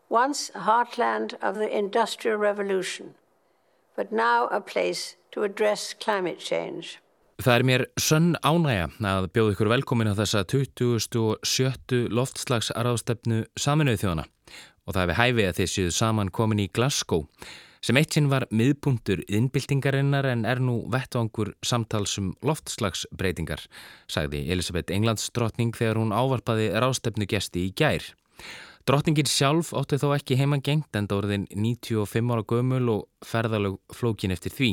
once 0.10 0.52
heartland 0.56 1.36
of 1.42 1.56
the 1.56 1.70
Industrial 1.70 2.38
Revolution, 2.38 3.16
but 3.96 4.12
now 4.12 4.48
a 4.48 4.60
place 4.60 5.16
to 5.32 5.44
address 5.44 5.94
climate 5.94 6.40
change. 6.40 7.00
Það 7.40 7.56
er 7.56 7.64
mér 7.64 7.86
sönn 7.96 8.34
ánægja 8.44 8.90
að 9.08 9.30
bjóða 9.32 9.54
ykkur 9.54 9.70
velkomin 9.72 10.10
á 10.12 10.14
þessa 10.18 10.42
27. 10.44 12.10
loftslagsarafstefnu 12.12 13.46
saminuð 13.56 14.02
þjóðana 14.02 14.26
og 14.84 14.96
það 14.98 15.02
hefur 15.06 15.20
hæfið 15.22 15.48
að 15.48 15.58
þið 15.62 15.72
séu 15.72 15.94
saman 15.96 16.32
komin 16.36 16.60
í 16.66 16.68
Glasgow 16.68 17.30
sem 17.80 17.96
eitt 17.96 18.18
sinn 18.18 18.28
var 18.28 18.44
miðpuntur 18.52 19.22
innbyltingarinnar 19.32 20.28
en 20.34 20.44
er 20.44 20.60
nú 20.60 20.82
vettvangur 20.92 21.54
samtalsum 21.64 22.34
loftslagsbreytingar, 22.44 23.64
sagði 24.12 24.44
Elisabeth 24.52 24.92
Englandsdrottning 24.92 25.72
þegar 25.78 26.02
hún 26.02 26.12
ávarpaði 26.12 26.74
rástefnu 26.76 27.30
gesti 27.30 27.70
í 27.70 27.72
gær. 27.72 28.04
Drottningin 28.88 29.28
sjálf 29.30 29.74
ótti 29.76 30.00
þó 30.02 30.14
ekki 30.16 30.38
heimangengt 30.40 30.96
en 30.96 31.08
það 31.10 31.20
orðin 31.24 31.48
95 31.52 32.32
ára 32.34 32.46
gömul 32.48 32.86
og 32.94 33.28
ferðalög 33.28 33.76
flókin 33.94 34.34
eftir 34.34 34.56
því. 34.56 34.70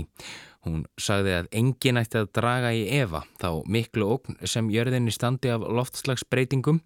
Hún 0.66 0.84
sagði 0.98 1.34
að 1.36 1.48
engin 1.60 2.00
ætti 2.00 2.18
að 2.18 2.30
draga 2.34 2.72
í 2.74 2.86
Eva 2.96 3.20
þá 3.38 3.62
miklu 3.70 4.08
ógn 4.16 4.38
sem 4.50 4.70
jörðinni 4.72 5.12
standi 5.14 5.52
af 5.54 5.62
loftslagsbreytingum 5.62 6.80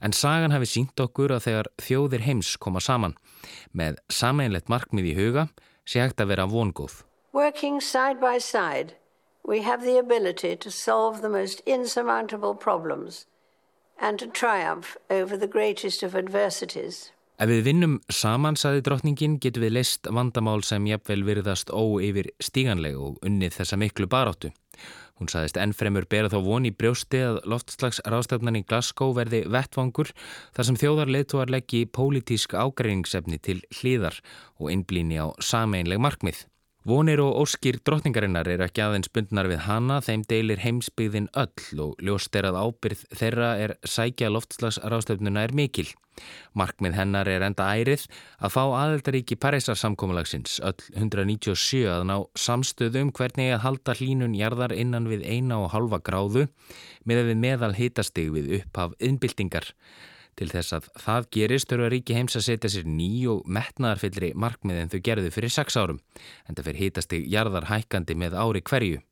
en 0.00 0.16
sagan 0.16 0.54
hafi 0.54 0.68
sínt 0.70 1.02
okkur 1.04 1.34
að 1.36 1.44
þegar 1.48 1.72
þjóðir 1.84 2.24
heims 2.24 2.54
koma 2.56 2.80
saman 2.80 3.16
með 3.76 4.00
sameinlegt 4.08 4.72
markmið 4.72 5.10
í 5.12 5.16
huga 5.18 5.48
sé 5.84 6.00
hægt 6.04 6.22
að 6.22 6.32
vera 6.32 6.48
vongóð. 6.48 7.02
Working 7.36 7.82
side 7.84 8.20
by 8.20 8.38
side 8.40 8.96
we 9.44 9.60
have 9.62 9.84
the 9.84 9.98
ability 9.98 10.56
to 10.56 10.70
solve 10.70 11.20
the 11.20 11.28
most 11.28 11.60
insurmountable 11.66 12.54
problems 12.54 13.26
and 14.00 14.18
to 14.18 14.26
triumph 14.26 14.96
over 15.10 15.36
the 15.36 15.46
greatest 15.46 16.02
of 16.02 16.14
adversities. 16.14 17.12
Ef 17.38 17.46
við 17.46 17.68
vinnum 17.68 17.98
saman, 18.10 18.56
saði 18.58 18.82
drottningin, 18.82 19.36
getum 19.38 19.62
við 19.62 19.76
list 19.76 20.08
vandamál 20.10 20.64
sem 20.66 20.86
jafnvel 20.90 21.20
virðast 21.22 21.70
óyfir 21.70 22.32
stíganleg 22.42 22.96
og 22.98 23.20
unnið 23.22 23.60
þessa 23.60 23.78
miklu 23.78 24.08
baráttu. 24.10 24.50
Hún 25.18 25.30
saðist 25.30 25.58
ennfremur 25.58 26.06
bera 26.10 26.30
þá 26.30 26.38
von 26.42 26.66
í 26.66 26.74
brjósti 26.74 27.20
að 27.26 27.40
loftslags 27.50 27.98
rástefnan 28.06 28.58
í 28.58 28.64
Glasgow 28.66 29.14
verði 29.14 29.44
vettvangur 29.50 30.10
þar 30.54 30.66
sem 30.66 30.78
þjóðar 30.82 31.14
leituar 31.14 31.50
leggji 31.50 31.86
pólitísk 31.90 32.54
ágreiningsefni 32.58 33.38
til 33.42 33.60
hlýðar 33.80 34.18
og 34.58 34.70
innblíni 34.74 35.18
á 35.18 35.30
sameinleg 35.42 36.02
markmið. 36.02 36.44
Vonir 36.88 37.20
og 37.20 37.34
óskir 37.42 37.76
drottningarinnar 37.84 38.48
er 38.48 38.62
ekki 38.64 38.80
aðeins 38.80 39.10
bundnar 39.12 39.44
við 39.50 39.58
hana, 39.66 39.98
þeim 40.00 40.22
deilir 40.30 40.62
heimsbyggðin 40.62 41.26
öll 41.36 41.82
og 41.84 42.00
ljóst 42.00 42.38
er 42.38 42.48
að 42.48 42.56
ábyrð 42.62 43.02
þeirra 43.12 43.50
er 43.60 43.74
sækja 43.84 44.30
loftslagsráðstöfnuna 44.32 45.42
er 45.44 45.52
mikil. 45.52 45.84
Markmið 46.56 46.96
hennar 46.96 47.28
er 47.28 47.44
enda 47.44 47.66
ærið 47.76 48.06
að 48.40 48.54
fá 48.56 48.62
aðeldaríki 48.64 49.36
Parísarsamkómalagsins 49.36 50.56
öll 50.64 50.80
197 50.96 51.84
að 51.92 52.08
ná 52.08 52.16
samstöðum 52.40 53.12
hvernig 53.12 53.52
að 53.58 53.64
halda 53.66 54.00
hlínun 54.00 54.38
jarðar 54.38 54.72
innan 54.72 55.12
við 55.12 55.28
eina 55.28 55.60
og 55.60 55.74
halva 55.76 56.00
gráðu 56.00 56.48
með 57.04 57.20
að 57.20 57.34
við 57.34 57.42
meðal 57.44 57.74
hitastig 57.76 58.32
við 58.32 58.62
upphaf 58.62 58.96
innbyltingar. 58.96 59.74
Til 60.38 60.46
þess 60.52 60.76
að 60.76 60.88
það 61.02 61.28
gerist 61.34 61.72
þurfa 61.72 61.90
ríki 61.90 62.14
heims 62.14 62.38
að 62.38 62.46
setja 62.46 62.70
sér 62.70 62.86
ný 62.86 63.10
og 63.32 63.42
metnaðarfyllri 63.50 64.30
markmið 64.38 64.84
en 64.84 64.92
þau 64.92 65.00
gerðu 65.08 65.34
fyrir 65.34 65.50
sex 65.50 65.78
árum, 65.80 65.98
en 66.46 66.54
það 66.54 66.70
fyrir 66.70 66.82
hítast 66.84 67.14
í 67.16 67.24
jarðar 67.32 67.66
hækandi 67.72 68.14
með 68.14 68.38
ári 68.38 68.62
hverju. 68.62 69.02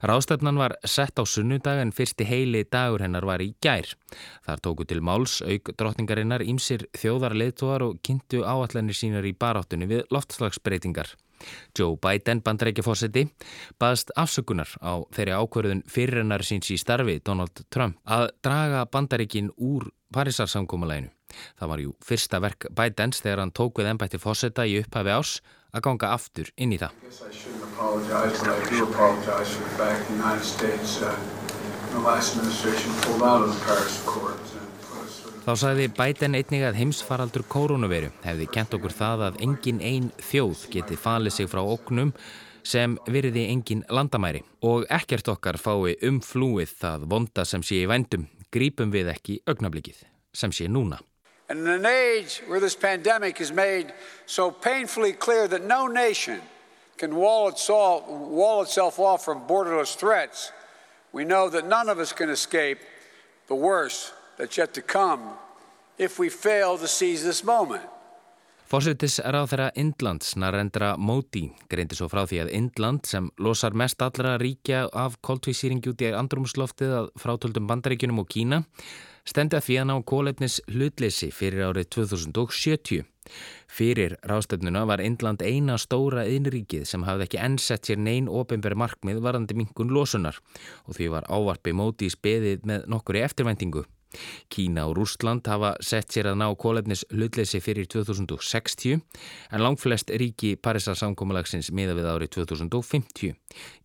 Rástefnan 0.00 0.56
var 0.56 0.78
sett 0.88 1.20
á 1.20 1.24
sunnudag 1.28 1.82
en 1.82 1.92
fyrsti 1.92 2.24
heili 2.24 2.62
dagur 2.64 3.02
hennar 3.04 3.26
var 3.28 3.42
í 3.44 3.50
gær. 3.60 3.84
Þar 4.46 4.62
tóku 4.64 4.86
til 4.88 5.02
máls 5.04 5.42
auk 5.44 5.74
drotningarinnar 5.76 6.40
ímsir 6.40 6.86
þjóðarleituar 6.96 7.84
og 7.84 7.98
kynntu 8.00 8.40
áallanir 8.40 8.96
sínar 8.96 9.28
í 9.28 9.36
baráttunni 9.36 9.90
við 9.90 10.06
loftslagsbreytingar. 10.08 11.12
Joe 11.76 11.96
Biden, 12.00 12.40
bandrækjafósetti, 12.44 13.26
baðst 13.80 14.12
afsökunar 14.16 14.72
á 14.80 15.04
þeirri 15.12 15.36
ákverðun 15.36 15.84
fyrirrennar 15.88 16.44
síns 16.44 16.72
í 16.72 16.80
starfi 16.80 17.20
Donald 17.24 17.64
Trump 17.68 18.00
að 18.04 18.30
draga 18.44 18.86
bandaríkin 18.88 19.52
úr 19.56 19.88
Parísarsamkómalæginu. 20.14 21.10
Það 21.58 21.70
var 21.70 21.82
jú 21.84 21.94
fyrsta 22.02 22.40
verk 22.42 22.66
Bidens 22.74 23.22
þegar 23.22 23.44
hann 23.44 23.54
tók 23.54 23.78
við 23.78 23.92
ennbætti 23.92 24.18
fósetta 24.18 24.66
í 24.66 24.80
upphafi 24.82 25.14
ás 25.14 25.36
að 25.70 25.84
ganga 25.86 26.10
aftur 26.16 26.50
inn 26.58 26.74
í 26.74 26.80
það. 26.80 26.96
Þá 35.40 35.52
sagði 35.56 35.86
Biden 35.96 36.36
einnig 36.36 36.66
að 36.66 36.78
heimsfaraldur 36.82 37.46
koronaviru 37.48 38.10
hefði 38.26 38.50
kent 38.54 38.76
okkur 38.76 38.94
það 38.94 39.26
að 39.30 39.40
engin 39.46 39.80
einn 39.80 40.10
þjóð 40.20 40.66
geti 40.74 40.98
falið 41.00 41.38
sig 41.38 41.50
frá 41.50 41.62
oknum 41.62 42.12
sem 42.66 42.98
virði 43.08 43.46
engin 43.48 43.86
landamæri 43.88 44.42
og 44.68 44.84
ekkert 44.92 45.30
okkar 45.32 45.56
fái 45.56 45.96
umflúið 46.06 46.76
það 46.82 47.08
vonda 47.14 47.46
sem 47.48 47.64
sé 47.64 47.80
í 47.80 47.88
vændum 47.88 48.28
grípum 48.52 48.92
við 48.92 49.12
ekki 49.14 49.40
augnablikið 49.46 50.04
sem 50.32 50.52
sé 50.52 50.68
núna. 50.68 51.00
And 51.48 51.60
in 51.60 51.68
an 51.68 51.86
age 51.86 52.42
where 52.46 52.60
this 52.60 52.76
pandemic 52.76 53.40
is 53.40 53.50
made 53.50 53.92
so 54.26 54.50
painfully 54.50 55.12
clear 55.12 55.48
that 55.48 55.64
no 55.64 55.88
nation 55.88 56.40
can 56.96 57.16
wall 57.16 57.48
itself, 57.48 58.06
wall 58.06 58.62
itself 58.62 58.98
off 59.00 59.24
from 59.24 59.46
borderless 59.48 59.96
threats, 59.96 60.52
we 61.12 61.24
know 61.24 61.48
that 61.48 61.66
none 61.66 61.88
of 61.88 61.98
us 61.98 62.12
can 62.12 62.28
escape 62.28 62.78
the 63.48 63.54
worst 63.54 64.12
that's 64.36 64.56
yet 64.56 64.74
to 64.74 64.82
come 64.82 65.20
if 65.98 66.18
we 66.18 66.28
fail 66.28 66.78
to 66.78 66.86
seize 66.86 67.24
this 67.24 67.42
moment. 67.42 67.82
Þeirra 68.70 69.72
Indlands, 69.74 70.36
Narendra 70.38 70.92
Modi, 70.94 71.48
greindi 71.66 71.96
svo 71.98 72.06
frá 72.06 72.20
því 72.22 72.36
að 72.44 72.52
Indland 72.54 73.08
sem 73.08 73.26
losar 73.42 73.74
mest 73.74 73.98
allra 73.98 74.36
ríkja 74.38 74.84
af 74.94 75.16
koltvísýringi 75.26 75.90
út 75.90 76.04
í 76.06 76.12
andrumsloftið 76.14 76.94
að 77.00 77.08
frátöldum 77.18 77.66
bandaríkunum 77.66 78.22
og 78.22 78.30
Kína 78.30 78.62
stendi 79.26 79.58
að 79.58 79.66
því 79.66 79.80
að 79.80 79.88
ná 79.90 79.94
kólefnis 80.06 80.60
hlutleysi 80.70 81.32
fyrir 81.34 81.66
árið 81.72 81.90
2070. 81.98 83.02
Fyrir 83.66 84.14
ráðstöfnuna 84.22 84.86
var 84.86 85.02
Indland 85.02 85.42
eina 85.42 85.74
stóra 85.74 86.28
innríkið 86.30 86.86
sem 86.86 87.02
hafði 87.10 87.26
ekki 87.26 87.42
ennsett 87.42 87.90
sér 87.90 87.98
neyn 87.98 88.30
ofinbæri 88.30 88.78
markmið 88.78 89.18
varandi 89.26 89.58
minkun 89.58 89.90
losunar 89.90 90.38
og 90.86 90.94
því 90.94 91.10
var 91.18 91.26
ávarpi 91.26 91.74
í 91.74 92.14
speðið 92.14 92.70
með 92.70 92.86
nokkuri 92.86 93.26
eftirvæntingu. 93.26 93.82
Kína 94.52 94.86
og 94.90 94.96
Rústland 94.98 95.46
hafa 95.50 95.74
sett 95.84 96.12
sér 96.12 96.30
að 96.32 96.40
ná 96.42 96.48
kólefnis 96.60 97.06
hlutleysi 97.14 97.62
fyrir 97.64 97.88
2060 97.90 98.98
en 98.98 99.64
langflest 99.64 100.10
ríki 100.10 100.56
Parísar 100.60 100.98
samkómalagsins 100.98 101.72
miða 101.72 101.96
við 101.98 102.10
árið 102.12 102.34
2050. 102.40 103.34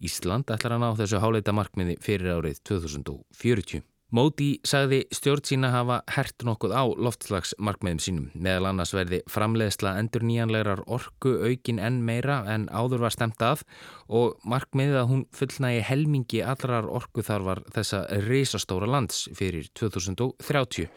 Ísland 0.05 0.53
ætlar 0.53 0.77
að 0.77 0.85
ná 0.85 0.89
þessu 1.01 1.23
háleita 1.23 1.55
markmiði 1.55 1.99
fyrir 2.03 2.37
árið 2.37 2.63
2040. 2.67 3.85
Móti 4.13 4.59
sagði 4.61 4.99
stjórn 5.09 5.41
sína 5.49 5.71
hafa 5.73 5.95
hert 6.13 6.43
nokkuð 6.45 6.75
á 6.77 6.83
loftslagsmarkmiðum 6.85 8.01
sínum. 8.03 8.27
Meðal 8.37 8.69
annars 8.69 8.93
verði 8.93 9.23
framleiðsla 9.31 9.95
endur 9.97 10.21
nýjanlegar 10.21 10.83
orku 10.85 11.33
aukin 11.41 11.81
enn 11.81 12.03
meira 12.05 12.43
en 12.53 12.67
áður 12.69 13.01
var 13.07 13.15
stemt 13.15 13.41
að 13.41 13.63
og 14.05 14.37
markmiðið 14.45 14.99
að 15.01 15.09
hún 15.09 15.25
fullnægi 15.33 15.81
helmingi 15.89 16.43
allrar 16.45 16.85
orku 16.85 17.25
þar 17.25 17.47
var 17.49 17.63
þessa 17.73 18.05
reysastóra 18.27 18.85
lands 18.85 19.25
fyrir 19.33 19.71
2030. 19.73 20.93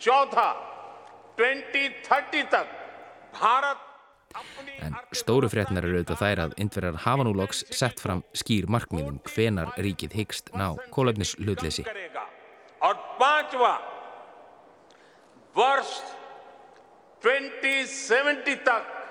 En 4.84 4.94
stóru 5.16 5.48
frétnar 5.48 5.86
eru 5.88 6.02
auðvitað 6.02 6.20
þær 6.20 6.42
að 6.44 6.56
indverjar 6.60 7.02
hafa 7.08 7.24
nú 7.24 7.32
loks 7.40 7.64
sett 7.72 8.04
fram 8.04 8.20
skýr 8.36 8.68
markmiðum 8.68 9.22
hvenar 9.32 9.72
ríkið 9.80 10.20
hyggst 10.20 10.52
ná 10.52 10.74
kólefnis 10.92 11.38
hlutleysi. 11.40 11.88
और 12.83 12.95
पांचवा 13.19 13.77
वर्ष 15.55 15.93
2070 17.23 18.65
तक 18.65 19.03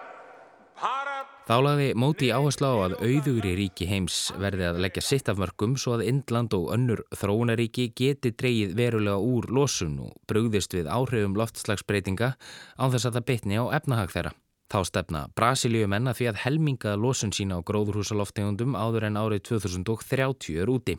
Þá 0.83 1.57
laði 1.63 1.93
móti 1.95 2.33
áherslu 2.35 2.67
á 2.67 2.75
að 2.89 2.95
auðugri 3.07 3.53
ríki 3.55 3.87
heims 3.87 4.33
verði 4.41 4.67
að 4.67 4.81
leggja 4.83 5.03
sitt 5.07 5.29
af 5.31 5.39
mörgum 5.39 5.77
svo 5.79 5.95
að 5.95 6.09
Indland 6.11 6.55
og 6.59 6.73
önnur 6.75 7.05
þróunaríki 7.15 7.89
geti 7.99 8.33
dreyið 8.35 8.75
verulega 8.79 9.19
úr 9.23 9.47
losun 9.55 9.99
og 10.03 10.17
brugðist 10.31 10.75
við 10.75 10.91
áhrifum 10.91 11.39
loftslagsbreytinga 11.39 12.33
á 12.35 12.85
þess 12.91 13.07
að 13.07 13.19
það 13.19 13.29
bytni 13.31 13.63
á 13.63 13.65
efnahag 13.79 14.15
þeirra. 14.15 14.35
Þá 14.68 14.80
stefna 14.84 15.20
Brasilíu 15.32 15.88
menna 15.88 16.12
því 16.12 16.26
að 16.32 16.42
helminga 16.44 16.98
losun 17.00 17.32
sína 17.32 17.56
á 17.56 17.66
gróðurhúsaloftegundum 17.68 18.76
áður 18.76 19.08
en 19.08 19.20
árið 19.20 19.46
2030 19.54 20.60
er 20.60 20.72
úti. 20.72 20.98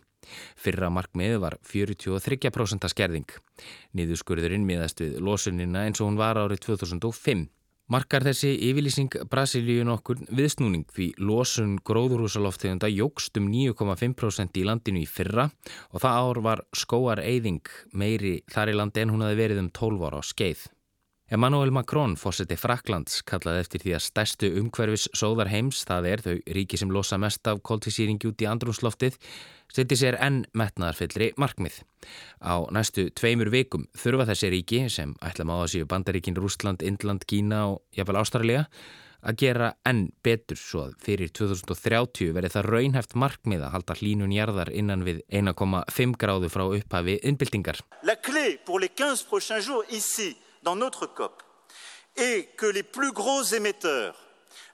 Fyrra 0.57 0.89
markmiði 0.89 1.37
var 1.43 1.59
43% 1.69 2.89
skerðing. 2.89 3.29
Niðurskurðurinn 3.93 4.65
miðast 4.65 5.05
við 5.05 5.21
losunina 5.21 5.85
eins 5.85 6.01
og 6.01 6.09
hún 6.09 6.21
var 6.21 6.41
árið 6.41 6.65
2005. 6.71 7.45
Markar 7.89 8.25
þessi 8.25 8.51
yfirlýsing 8.69 9.15
Brasilíu 9.33 9.85
nokkur 9.89 10.19
viðsnúning 10.29 10.85
því 10.93 11.07
losun 11.25 11.79
gróðurhúsaloftegunda 11.89 12.89
jógst 12.93 13.37
um 13.41 13.47
9,5% 13.53 14.61
í 14.61 14.65
landinu 14.69 15.05
í 15.05 15.09
fyrra 15.09 15.47
og 15.93 16.03
það 16.05 16.19
ár 16.25 16.43
var 16.45 16.65
skóar 16.77 17.25
eyðing 17.25 17.65
meiri 17.93 18.35
þar 18.53 18.75
í 18.75 18.81
landi 18.81 19.05
en 19.05 19.17
hún 19.17 19.25
hafi 19.25 19.41
verið 19.41 19.65
um 19.65 19.73
12 19.73 20.05
ára 20.05 20.21
á 20.21 20.23
skeið. 20.25 20.69
Emmanuel 21.31 21.71
Macron, 21.71 22.15
fórseti 22.17 22.57
Fraklands, 22.57 23.19
kallaði 23.29 23.61
eftir 23.61 23.83
því 23.83 23.91
að 23.99 24.05
stærstu 24.07 24.49
umhverfis 24.63 25.03
sóðar 25.13 25.51
heims, 25.53 25.83
það 25.85 26.07
er 26.09 26.23
þau 26.25 26.37
ríki 26.57 26.79
sem 26.81 26.89
losa 26.95 27.19
mest 27.21 27.51
af 27.53 27.61
kóltísýringi 27.69 28.31
út 28.31 28.41
í 28.41 28.49
andrumsloftið, 28.49 29.19
seti 29.69 29.99
sér 30.01 30.17
enn 30.25 30.47
metnaðarfyllri 30.57 31.35
markmið. 31.37 31.83
Á 32.41 32.65
næstu 32.73 33.11
tveimur 33.13 33.53
vikum 33.53 33.85
þurfa 33.93 34.31
þessi 34.31 34.53
ríki, 34.57 34.81
sem 34.89 35.13
ætla 35.21 35.45
má 35.45 35.59
að 35.59 35.75
séu 35.75 35.91
Bandaríkin, 35.93 36.39
Rúsland, 36.41 36.81
Indland, 36.81 37.29
Kína 37.29 37.61
og 37.75 37.85
jafnvel 37.93 38.23
Ástralja, 38.25 38.65
að 39.21 39.39
gera 39.45 39.71
enn 39.85 40.07
betur 40.25 40.57
svo 40.57 40.87
að 40.87 40.97
fyrir 41.05 41.37
2030 41.37 42.33
verði 42.33 42.55
það 42.57 42.73
raunhæft 42.73 43.17
markmið 43.21 43.69
að 43.69 43.75
halda 43.77 44.01
hlínun 44.01 44.33
jarðar 44.33 44.73
innan 44.73 45.05
við 45.05 45.21
1,5 45.29 46.17
gráðu 46.17 46.49
frá 46.49 46.65
upphafi 46.71 47.21
innbyltingar. 47.21 47.85
La 48.09 48.17
clé 48.17 48.57
pour 48.65 48.81
les 48.81 48.97
15 48.97 49.29
prochains 49.29 49.69
jours 49.69 49.93
ici 49.93 50.33
dans 50.63 50.77
notre 50.77 51.07
COP 51.07 51.43
est 52.17 52.55
que 52.57 52.67
les 52.67 52.83
plus 52.83 53.13
gros 53.13 53.43
émetteurs 53.43 54.17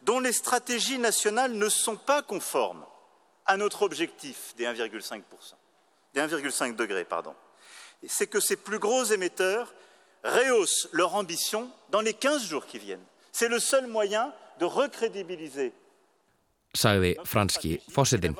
dont 0.02 0.20
les 0.20 0.32
stratégies 0.32 0.98
nationales 0.98 1.52
ne 1.52 1.68
sont 1.68 1.96
pas 1.96 2.22
conformes 2.22 2.84
à 3.46 3.56
notre 3.56 3.82
objectif 3.82 4.54
des 4.56 4.64
1,5%, 4.64 5.22
des 6.14 6.20
1,5 6.20 6.76
degrés, 6.76 7.06
c'est 8.06 8.26
que 8.26 8.40
ces 8.40 8.56
plus 8.56 8.78
gros 8.78 9.04
émetteurs 9.04 9.74
rehaussent 10.22 10.88
leur 10.92 11.14
ambition 11.14 11.70
dans 11.90 12.00
les 12.00 12.14
15 12.14 12.44
jours 12.44 12.66
qui 12.66 12.78
viennent. 12.78 13.04
C'est 13.32 13.48
le 13.48 13.58
seul 13.58 13.86
moyen 13.86 14.32
de 14.58 14.64
recrédibiliser 14.64 15.72
sagði 16.74 17.14
franski 17.28 17.76
fósittin. 17.94 18.36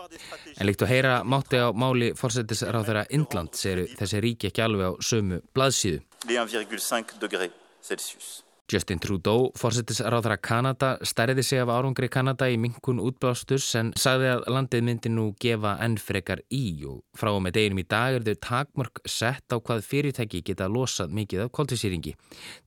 En 0.59 0.69
líkt 0.69 0.85
að 0.85 0.93
heyra 0.95 1.19
mátti 1.25 1.61
á 1.63 1.71
máli 1.73 2.13
fórsetisráð 2.19 2.89
þeirra 2.91 3.05
Indland 3.15 3.59
séru 3.59 3.87
þessi 3.99 4.23
ríki 4.25 4.51
ekki 4.51 4.65
alveg 4.65 4.91
á 4.91 4.93
sömu 5.03 5.41
blaðsíðu. 5.55 6.03
Justin 8.73 8.99
Trudeau, 8.99 9.51
fórsetisráð 9.61 10.25
þeirra 10.25 10.37
Kanada, 10.41 10.91
stærði 11.05 11.43
sig 11.45 11.61
af 11.61 11.69
árangri 11.69 12.09
Kanada 12.09 12.47
í 12.49 12.57
minkun 12.61 13.03
útblástus 13.03 13.67
en 13.77 13.91
sagði 14.01 14.31
að 14.33 14.47
landið 14.55 14.87
myndi 14.89 15.13
nú 15.13 15.27
gefa 15.41 15.75
enn 15.85 15.99
frekar 16.01 16.41
í 16.49 16.65
og 16.89 17.03
frá 17.19 17.35
og 17.35 17.43
með 17.45 17.59
deginum 17.59 17.83
í 17.83 17.87
dag 17.93 18.17
er 18.17 18.25
þau 18.25 18.41
takmörk 18.49 19.03
sett 19.05 19.53
á 19.53 19.61
hvað 19.61 19.85
fyrirtæki 19.85 20.41
geta 20.49 20.71
losað 20.73 21.13
mikið 21.19 21.45
af 21.45 21.53
koltisýringi 21.59 22.15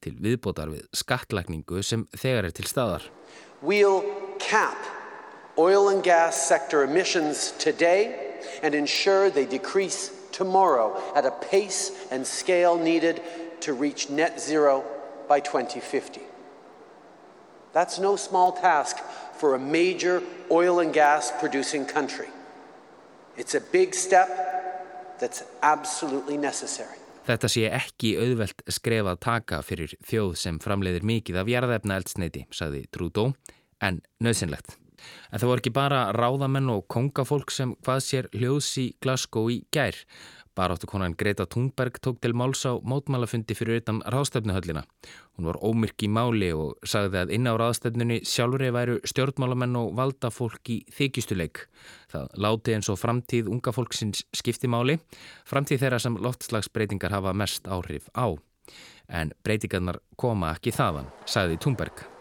til 0.06 0.13
viðbótar 0.21 0.69
við 0.75 0.86
skattlagningu 1.01 1.82
sem 1.82 2.06
þegar 2.13 2.51
er 2.51 2.56
til 2.62 2.69
staðar. 2.69 3.10
We'll 3.65 4.06
cap 4.38 4.96
oil 5.58 5.89
and 5.89 6.04
gas 6.04 6.48
sector 6.48 6.84
emissions 6.84 7.54
today 7.58 8.38
and 8.62 8.76
ensure 8.76 9.30
they 9.30 9.46
decrease 9.46 10.12
tomorrow 10.32 11.02
at 11.15 11.26
a 11.26 11.32
pace 11.32 11.91
and 12.12 12.26
scale 12.26 12.78
needed 12.78 13.22
to 13.62 13.74
reach 13.74 14.10
net 14.10 14.39
zero 14.39 14.84
by 15.28 15.39
2050. 15.39 16.22
That's 17.74 18.00
no 18.00 18.15
small 18.15 18.52
task 18.54 18.98
for 19.34 19.56
a 19.56 19.60
major 19.60 20.22
oil 20.52 20.80
and 20.80 20.93
gas 20.93 21.32
producing 21.39 21.86
country. 21.86 22.28
It's 23.38 23.56
a 23.56 23.62
big 23.62 23.93
step 23.93 24.30
that's 25.20 25.43
absolutely 25.62 26.38
necessary. 26.38 26.98
Þetta 27.28 27.50
sé 27.52 27.67
ekki 27.67 28.13
auðvelt 28.22 28.62
skrefað 28.72 29.17
taka 29.20 29.60
fyrir 29.65 29.91
þjóð 30.08 30.38
sem 30.39 30.60
framleiðir 30.63 31.04
mikið 31.04 31.41
af 31.41 31.50
jarðefna 31.52 31.98
eldsneiti, 32.00 32.46
sagði 32.56 32.86
Trúdó, 32.88 33.34
en 33.84 34.00
nöðsynlegt. 34.24 34.78
En 35.31 35.39
það 35.39 35.51
voru 35.51 35.63
ekki 35.63 35.75
bara 35.75 36.01
ráðamenn 36.15 36.73
og 36.73 36.88
kongafólk 36.91 37.53
sem 37.53 37.75
hvað 37.86 38.03
sér 38.05 38.29
hljóðs 38.33 38.73
í 38.81 38.89
Glasgow 39.03 39.51
í 39.53 39.62
gær. 39.73 39.99
Baráttu 40.57 40.88
konan 40.89 41.13
Greta 41.13 41.45
Thunberg 41.45 41.99
tók 42.01 42.17
til 42.21 42.33
máls 42.33 42.65
á 42.65 42.81
mótmálafundi 42.81 43.53
fyrir 43.53 43.77
utan 43.77 44.01
ráðstöfnuhöllina. 44.01 44.81
Hún 45.38 45.45
var 45.45 45.60
ómyrk 45.62 46.01
í 46.01 46.10
máli 46.10 46.49
og 46.49 46.81
sagði 46.81 47.21
að 47.21 47.33
inn 47.38 47.45
á 47.45 47.53
ráðstöfnunni 47.62 48.23
sjálfurri 48.25 48.71
væru 48.73 48.97
stjórnmálamenn 49.05 49.77
og 49.77 49.93
valda 49.99 50.33
fólk 50.33 50.73
í 50.73 50.79
þykjustuleik. 50.97 51.67
Það 52.10 52.33
láti 52.41 52.73
eins 52.73 52.89
og 52.89 52.97
framtíð 52.97 53.53
unga 53.53 53.75
fólksins 53.75 54.25
skiptimáli, 54.33 54.97
framtíð 55.45 55.86
þeirra 55.86 56.01
sem 56.01 56.17
loftslagsbreytingar 56.17 57.13
hafa 57.13 57.38
mest 57.38 57.69
áhrif 57.69 58.10
á. 58.17 58.33
En 59.13 59.38
breytingarnar 59.45 60.01
koma 60.17 60.55
ekki 60.57 60.73
þaðan, 60.73 61.13
sagði 61.29 61.62
Thunberg. 61.62 62.16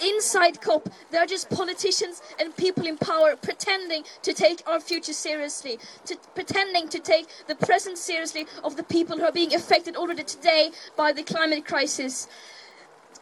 Inside 0.00 0.60
COP, 0.60 0.88
there 1.10 1.22
are 1.22 1.26
just 1.26 1.50
politicians 1.50 2.22
and 2.38 2.56
people 2.56 2.86
in 2.86 2.96
power 2.96 3.36
pretending 3.36 4.04
to 4.22 4.32
take 4.32 4.62
our 4.66 4.80
future 4.80 5.12
seriously, 5.12 5.78
to, 6.06 6.16
pretending 6.34 6.88
to 6.88 6.98
take 6.98 7.26
the 7.46 7.54
present 7.54 7.98
seriously 7.98 8.46
of 8.64 8.76
the 8.76 8.82
people 8.82 9.16
who 9.16 9.24
are 9.24 9.32
being 9.32 9.54
affected 9.54 9.96
already 9.96 10.24
today 10.24 10.70
by 10.96 11.12
the 11.12 11.22
climate 11.22 11.64
crisis. 11.64 12.28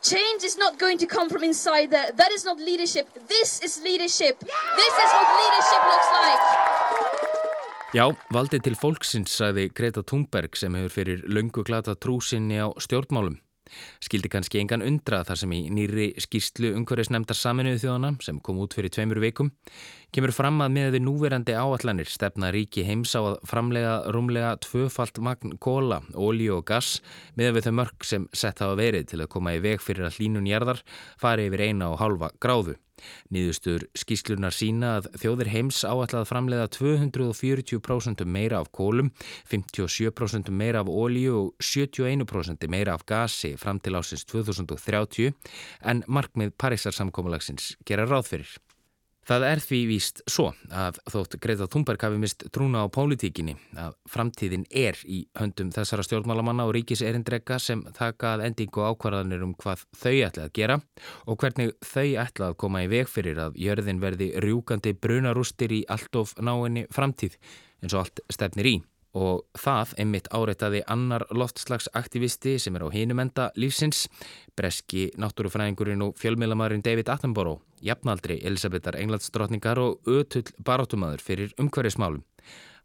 Change 0.02 0.44
is 0.44 0.58
not 0.58 0.78
going 0.78 0.98
to 0.98 1.06
come 1.06 1.30
from 1.30 1.42
inside 1.42 1.90
there. 1.90 2.12
That 2.12 2.30
is 2.30 2.44
not 2.44 2.58
leadership. 2.58 3.08
This 3.26 3.60
is 3.62 3.82
leadership. 3.82 4.38
This 4.40 4.94
is 5.04 5.10
what 5.16 5.28
leadership 5.42 5.82
looks 5.92 6.10
like. 6.12 6.64
Já, 7.94 8.08
valdið 8.34 8.64
til 8.66 8.74
fólksins, 8.74 9.30
sagði 9.30 9.68
Greta 9.70 10.02
Thunberg 10.02 10.56
sem 10.58 10.74
hefur 10.74 10.90
fyrir 10.90 11.20
löngu 11.30 11.62
glata 11.62 11.94
trúsinni 11.94 12.58
á 12.58 12.66
stjórnmálum. 12.82 13.38
Skildi 14.04 14.28
kannski 14.32 14.60
engan 14.60 14.84
undra 14.84 15.22
þar 15.24 15.40
sem 15.40 15.52
í 15.56 15.60
nýri 15.72 16.10
skýrstlu 16.20 16.74
umhverfisnemndar 16.78 17.38
saminuðu 17.38 17.80
þjóðana 17.84 18.10
sem 18.24 18.40
kom 18.44 18.60
út 18.64 18.76
fyrir 18.76 18.92
tveimur 18.92 19.22
veikum 19.24 19.50
kemur 20.14 20.34
fram 20.36 20.60
að 20.62 20.74
með 20.76 20.90
við 20.94 21.04
núverandi 21.08 21.56
áallanir 21.58 22.10
stefna 22.10 22.52
ríki 22.54 22.84
heims 22.86 23.16
á 23.18 23.20
að 23.24 23.40
framlega 23.50 23.94
rúmlega 24.14 24.52
tvöfalt 24.62 25.18
magn 25.18 25.56
kóla, 25.58 26.02
ólíu 26.14 26.60
og 26.60 26.68
gass 26.68 27.00
með 27.34 27.56
við 27.56 27.68
þau 27.68 27.74
mörg 27.80 28.06
sem 28.06 28.28
sett 28.36 28.62
hafa 28.62 28.78
verið 28.78 29.08
til 29.10 29.24
að 29.24 29.32
koma 29.34 29.56
í 29.56 29.62
veg 29.64 29.82
fyrir 29.82 30.06
að 30.06 30.20
hlínun 30.20 30.50
jarðar 30.50 30.84
fari 31.18 31.48
yfir 31.48 31.66
eina 31.66 31.90
og 31.90 31.98
halva 32.04 32.30
gráðu. 32.38 32.76
Nýðustur 33.34 33.86
skíslunar 33.98 34.54
sína 34.54 34.96
að 34.98 35.08
þjóðir 35.22 35.52
heims 35.52 35.82
áætlað 35.86 36.28
framleiða 36.30 36.68
240% 36.76 38.24
meira 38.26 38.60
af 38.62 38.70
kólum, 38.74 39.12
57% 39.52 40.50
meira 40.50 40.84
af 40.84 40.90
ólíu 40.90 41.38
og 41.38 41.54
71% 41.62 42.68
meira 42.72 42.94
af 42.98 43.06
gasi 43.06 43.54
fram 43.60 43.80
til 43.80 43.96
ásins 43.98 44.26
2030 44.30 45.32
en 45.84 46.04
markmið 46.08 46.54
Parísarsamkómulagsins 46.60 47.74
gera 47.86 48.08
ráð 48.08 48.30
fyrir. 48.34 48.54
Það 49.24 49.46
er 49.48 49.62
því 49.64 49.80
víst 49.88 50.22
svo 50.28 50.50
að 50.68 50.98
þótt 51.08 51.36
Greta 51.40 51.68
Thunberg 51.70 52.02
hafi 52.04 52.20
mist 52.20 52.44
trúna 52.52 52.84
á 52.84 52.92
pólitíkinni 52.92 53.56
að 53.80 53.96
framtíðin 54.10 54.66
er 54.68 55.00
í 55.08 55.22
höndum 55.40 55.72
þessara 55.74 56.04
stjórnmálamanna 56.04 56.66
og 56.68 56.74
ríkis 56.76 57.00
erindrega 57.04 57.58
sem 57.62 57.86
taka 57.96 58.34
að 58.34 58.46
endingu 58.50 58.84
ákvarðanir 58.84 59.44
um 59.46 59.54
hvað 59.56 59.86
þau 59.96 60.14
ætla 60.28 60.48
að 60.48 60.54
gera 60.60 60.80
og 61.24 61.40
hvernig 61.40 61.72
þau 61.80 62.08
ætla 62.26 62.50
að 62.52 62.58
koma 62.60 62.84
í 62.84 62.90
veg 62.92 63.08
fyrir 63.08 63.40
að 63.46 63.60
jörðin 63.64 64.02
verði 64.04 64.32
rjúkandi 64.44 64.96
brunarústir 65.00 65.72
í 65.72 65.84
allt 65.88 66.20
of 66.20 66.36
náinni 66.36 66.84
framtíð 66.92 67.38
eins 67.80 67.94
og 67.94 68.04
allt 68.04 68.26
stefnir 68.32 68.74
í 68.74 68.76
og 69.14 69.44
það 69.58 69.94
einmitt 70.02 70.28
áreitaði 70.34 70.82
annar 70.90 71.24
loftslagsaktivisti 71.30 72.56
sem 72.58 72.74
er 72.74 72.84
á 72.86 72.88
hinumenda 72.90 73.48
lífsins, 73.56 74.08
breski 74.58 75.06
náttúrufræðingurinn 75.20 76.02
og 76.08 76.18
fjölmiðlamadurinn 76.18 76.84
David 76.84 77.12
Attenborough, 77.14 77.62
jafnaldri 77.78 78.40
Elisabethar 78.42 78.98
Englandsdrottningar 78.98 79.78
og 79.78 80.10
ötull 80.10 80.50
barátumadur 80.66 81.22
fyrir 81.22 81.54
umhverfismálum. 81.62 82.24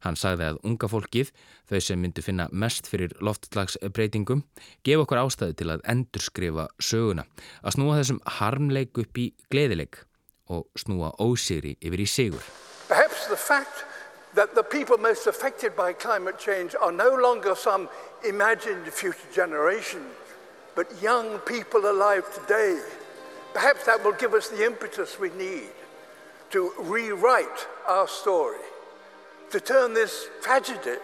Hann 0.05 0.15
sagði 0.15 0.45
að 0.47 0.59
unga 0.63 0.87
fólkið, 0.87 1.31
þau 1.67 1.79
sem 1.83 1.99
myndu 1.99 2.23
finna 2.23 2.45
mest 2.55 2.87
fyrir 2.87 3.11
loftslagsbreytingum, 3.25 4.45
gef 4.87 5.03
okkur 5.03 5.25
ástæðu 5.25 5.57
til 5.59 5.73
að 5.73 5.83
endurskrifa 5.91 6.69
söguna, 6.79 7.25
að 7.65 7.75
snúa 7.75 7.97
þessum 7.99 8.21
harmleik 8.39 9.01
upp 9.01 9.19
í 9.19 9.33
gleðileik 9.51 10.05
og 10.49 10.69
snúa 10.79 11.11
ósýri 11.19 11.75
yfir 11.83 12.05
í 12.05 12.07
sigur. 12.07 12.45
Perhaps 12.87 13.27
the 13.27 13.35
fact 13.35 13.83
that 14.35 14.55
the 14.55 14.63
people 14.63 14.97
most 14.97 15.27
affected 15.27 15.75
by 15.75 15.93
climate 15.93 16.37
change 16.37 16.75
are 16.79 16.91
no 16.91 17.15
longer 17.15 17.55
some 17.55 17.89
imagined 18.27 18.85
future 18.87 19.17
generation, 19.33 20.05
but 20.75 21.01
young 21.01 21.39
people 21.39 21.89
alive 21.89 22.23
today. 22.41 22.79
Perhaps 23.53 23.85
that 23.85 24.03
will 24.03 24.13
give 24.13 24.33
us 24.33 24.49
the 24.49 24.65
impetus 24.65 25.19
we 25.19 25.29
need 25.31 25.69
to 26.51 26.71
rewrite 26.79 27.67
our 27.87 28.07
story, 28.07 28.59
to 29.51 29.59
turn 29.59 29.93
this 29.93 30.27
tragedy 30.41 30.97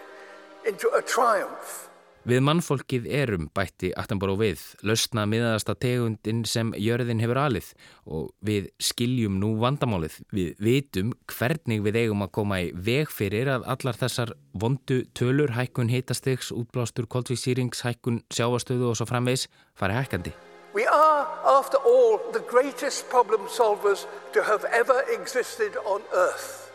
into 0.66 0.88
a 0.90 1.02
triumph. 1.02 1.85
Við 2.26 2.40
mannfólkið 2.42 3.04
erum 3.14 3.44
bætti 3.54 3.92
Attenborough 3.94 4.40
við, 4.40 4.62
lausna 4.82 5.28
miðaðasta 5.30 5.76
tegundin 5.78 6.40
sem 6.50 6.72
jörðin 6.74 7.20
hefur 7.22 7.38
alið 7.38 7.68
og 8.02 8.32
við 8.42 8.66
skiljum 8.82 9.36
nú 9.38 9.52
vandamálið. 9.62 10.16
Við 10.34 10.64
vitum 10.66 11.12
hvernig 11.30 11.84
við 11.86 12.00
eigum 12.00 12.26
að 12.26 12.32
koma 12.40 12.58
í 12.64 12.72
veg 12.74 13.14
fyrir 13.14 13.52
að 13.54 13.68
allar 13.76 14.00
þessar 14.00 14.34
vondu 14.58 15.04
tölur, 15.14 15.54
hækkun 15.54 15.92
heitastegs, 15.94 16.50
útblástur, 16.50 17.06
koldvísýrings, 17.06 17.84
hækkun 17.86 18.24
sjáastöðu 18.34 18.90
og 18.90 18.98
svo 18.98 19.06
framvegs 19.06 19.46
fari 19.78 19.94
hækkandi. 19.94 20.34
We 20.74 20.82
are, 20.82 21.30
after 21.46 21.78
all, 21.78 22.18
the 22.34 22.42
greatest 22.50 23.06
problem 23.08 23.46
solvers 23.46 24.08
to 24.34 24.42
have 24.42 24.66
ever 24.74 24.98
existed 25.14 25.78
on 25.86 26.02
earth. 26.10 26.72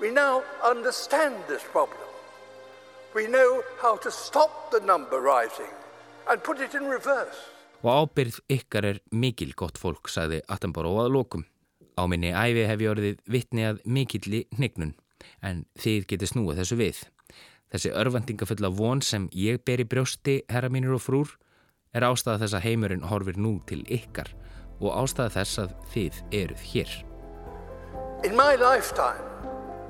We 0.00 0.08
now 0.10 0.40
understand 0.64 1.36
this 1.52 1.62
problem. 1.68 2.07
We 3.14 3.26
know 3.26 3.62
how 3.80 3.96
to 3.96 4.10
stop 4.10 4.70
the 4.70 4.80
number 4.80 5.20
rising 5.20 5.72
and 6.30 6.42
put 6.42 6.60
it 6.60 6.74
in 6.74 6.84
reverse. 6.84 7.38
Og 7.80 7.88
ábyrð 7.88 8.40
ykkar 8.52 8.84
er 8.84 8.98
mikil 9.16 9.54
gott 9.56 9.78
fólk, 9.80 10.10
sagði 10.12 10.42
Attenborough 10.50 11.06
að 11.06 11.14
lókum. 11.14 11.44
Á 11.96 12.04
minni 12.04 12.34
æfi 12.36 12.66
hef 12.68 12.82
ég 12.84 12.90
orðið 12.92 13.22
vittni 13.24 13.64
að 13.64 13.80
mikilli 13.86 14.42
hnignun, 14.58 14.92
en 15.40 15.64
þið 15.80 16.08
getur 16.12 16.32
snúið 16.32 16.60
þessu 16.60 16.78
við. 16.82 17.00
Þessi 17.72 17.94
örvendingafulla 18.02 18.72
von 18.76 19.00
sem 19.00 19.30
ég 19.32 19.62
ber 19.64 19.80
í 19.80 19.88
brjósti, 19.88 20.42
herra 20.52 20.68
mínir 20.68 20.98
og 20.98 21.04
frúr, 21.06 21.32
er 21.96 22.04
ástæða 22.04 22.42
þess 22.44 22.58
að 22.58 22.66
heimurinn 22.66 23.08
horfir 23.08 23.40
nú 23.40 23.56
til 23.70 23.86
ykkar 23.88 24.34
og 24.82 24.92
ástæða 25.00 25.38
þess 25.38 25.64
að 25.64 25.74
þið 25.94 26.22
eruð 26.42 26.68
hér. 26.74 26.94
In 28.26 28.36
my 28.36 28.52
lifetime, 28.60 29.24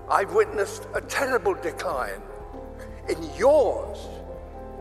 I've 0.07 0.37
witnessed 0.37 0.87
a 0.95 1.01
terrible 1.01 1.57
decline 1.59 2.28
in 3.09 3.23
yours, 3.37 3.99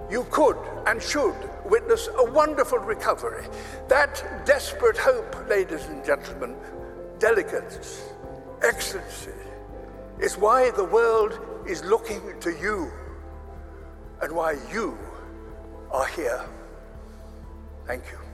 you 0.09 0.25
could 0.31 0.57
and 0.85 1.01
should 1.01 1.35
witness 1.65 2.07
a 2.17 2.31
wonderful 2.31 2.79
recovery. 2.79 3.45
That 3.87 4.45
desperate 4.45 4.97
hope, 4.97 5.49
ladies 5.49 5.85
and 5.85 6.03
gentlemen, 6.05 6.55
delegates, 7.19 8.03
excellency, 8.63 9.31
is 10.19 10.37
why 10.37 10.71
the 10.71 10.85
world 10.85 11.39
is 11.67 11.83
looking 11.83 12.39
to 12.39 12.51
you 12.51 12.91
and 14.21 14.33
why 14.33 14.55
you 14.71 14.97
are 15.91 16.07
here. 16.07 16.43
Thank 17.85 18.03
you. 18.11 18.26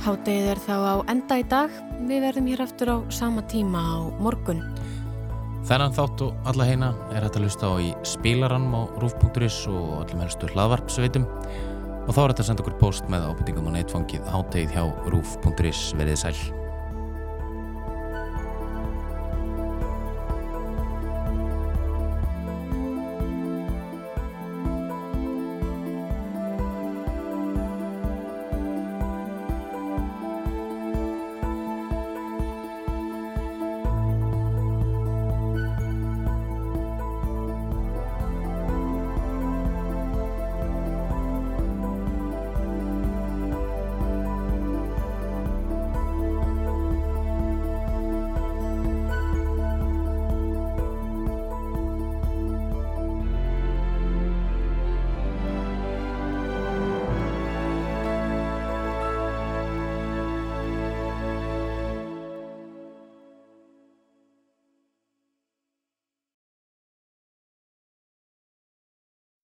Háttegið 0.00 0.46
er 0.48 0.60
þá 0.64 0.76
á 0.80 0.94
enda 1.12 1.36
í 1.36 1.42
dag. 1.44 1.72
Við 2.08 2.22
verðum 2.24 2.46
hér 2.48 2.62
aftur 2.64 2.88
á 2.88 2.96
sama 3.12 3.42
tíma 3.50 3.82
á 3.84 3.98
morgun. 4.16 4.62
Þennan 5.68 5.92
þátt 5.92 6.22
og 6.24 6.48
alla 6.48 6.64
heina 6.64 6.88
er 7.12 7.26
hægt 7.26 7.36
að 7.36 7.44
lusta 7.44 7.68
á 7.68 7.76
í 7.84 7.90
spilarann 8.08 8.72
á 8.72 8.88
rúf.is 9.02 9.58
og 9.68 9.98
allum 10.00 10.22
helstu 10.24 10.48
hlaðvarpsveitum 10.54 11.26
og 11.28 12.16
þá 12.16 12.22
er 12.22 12.32
þetta 12.32 12.40
að 12.40 12.48
senda 12.48 12.64
okkur 12.64 12.78
post 12.80 13.12
með 13.12 13.28
ábyrtingum 13.28 13.68
á 13.68 13.76
neitfangið 13.76 14.32
háttegið 14.32 14.74
hjá 14.78 14.84
rúf.is 15.12 15.84
verið 16.00 16.18
sæl. 16.24 16.59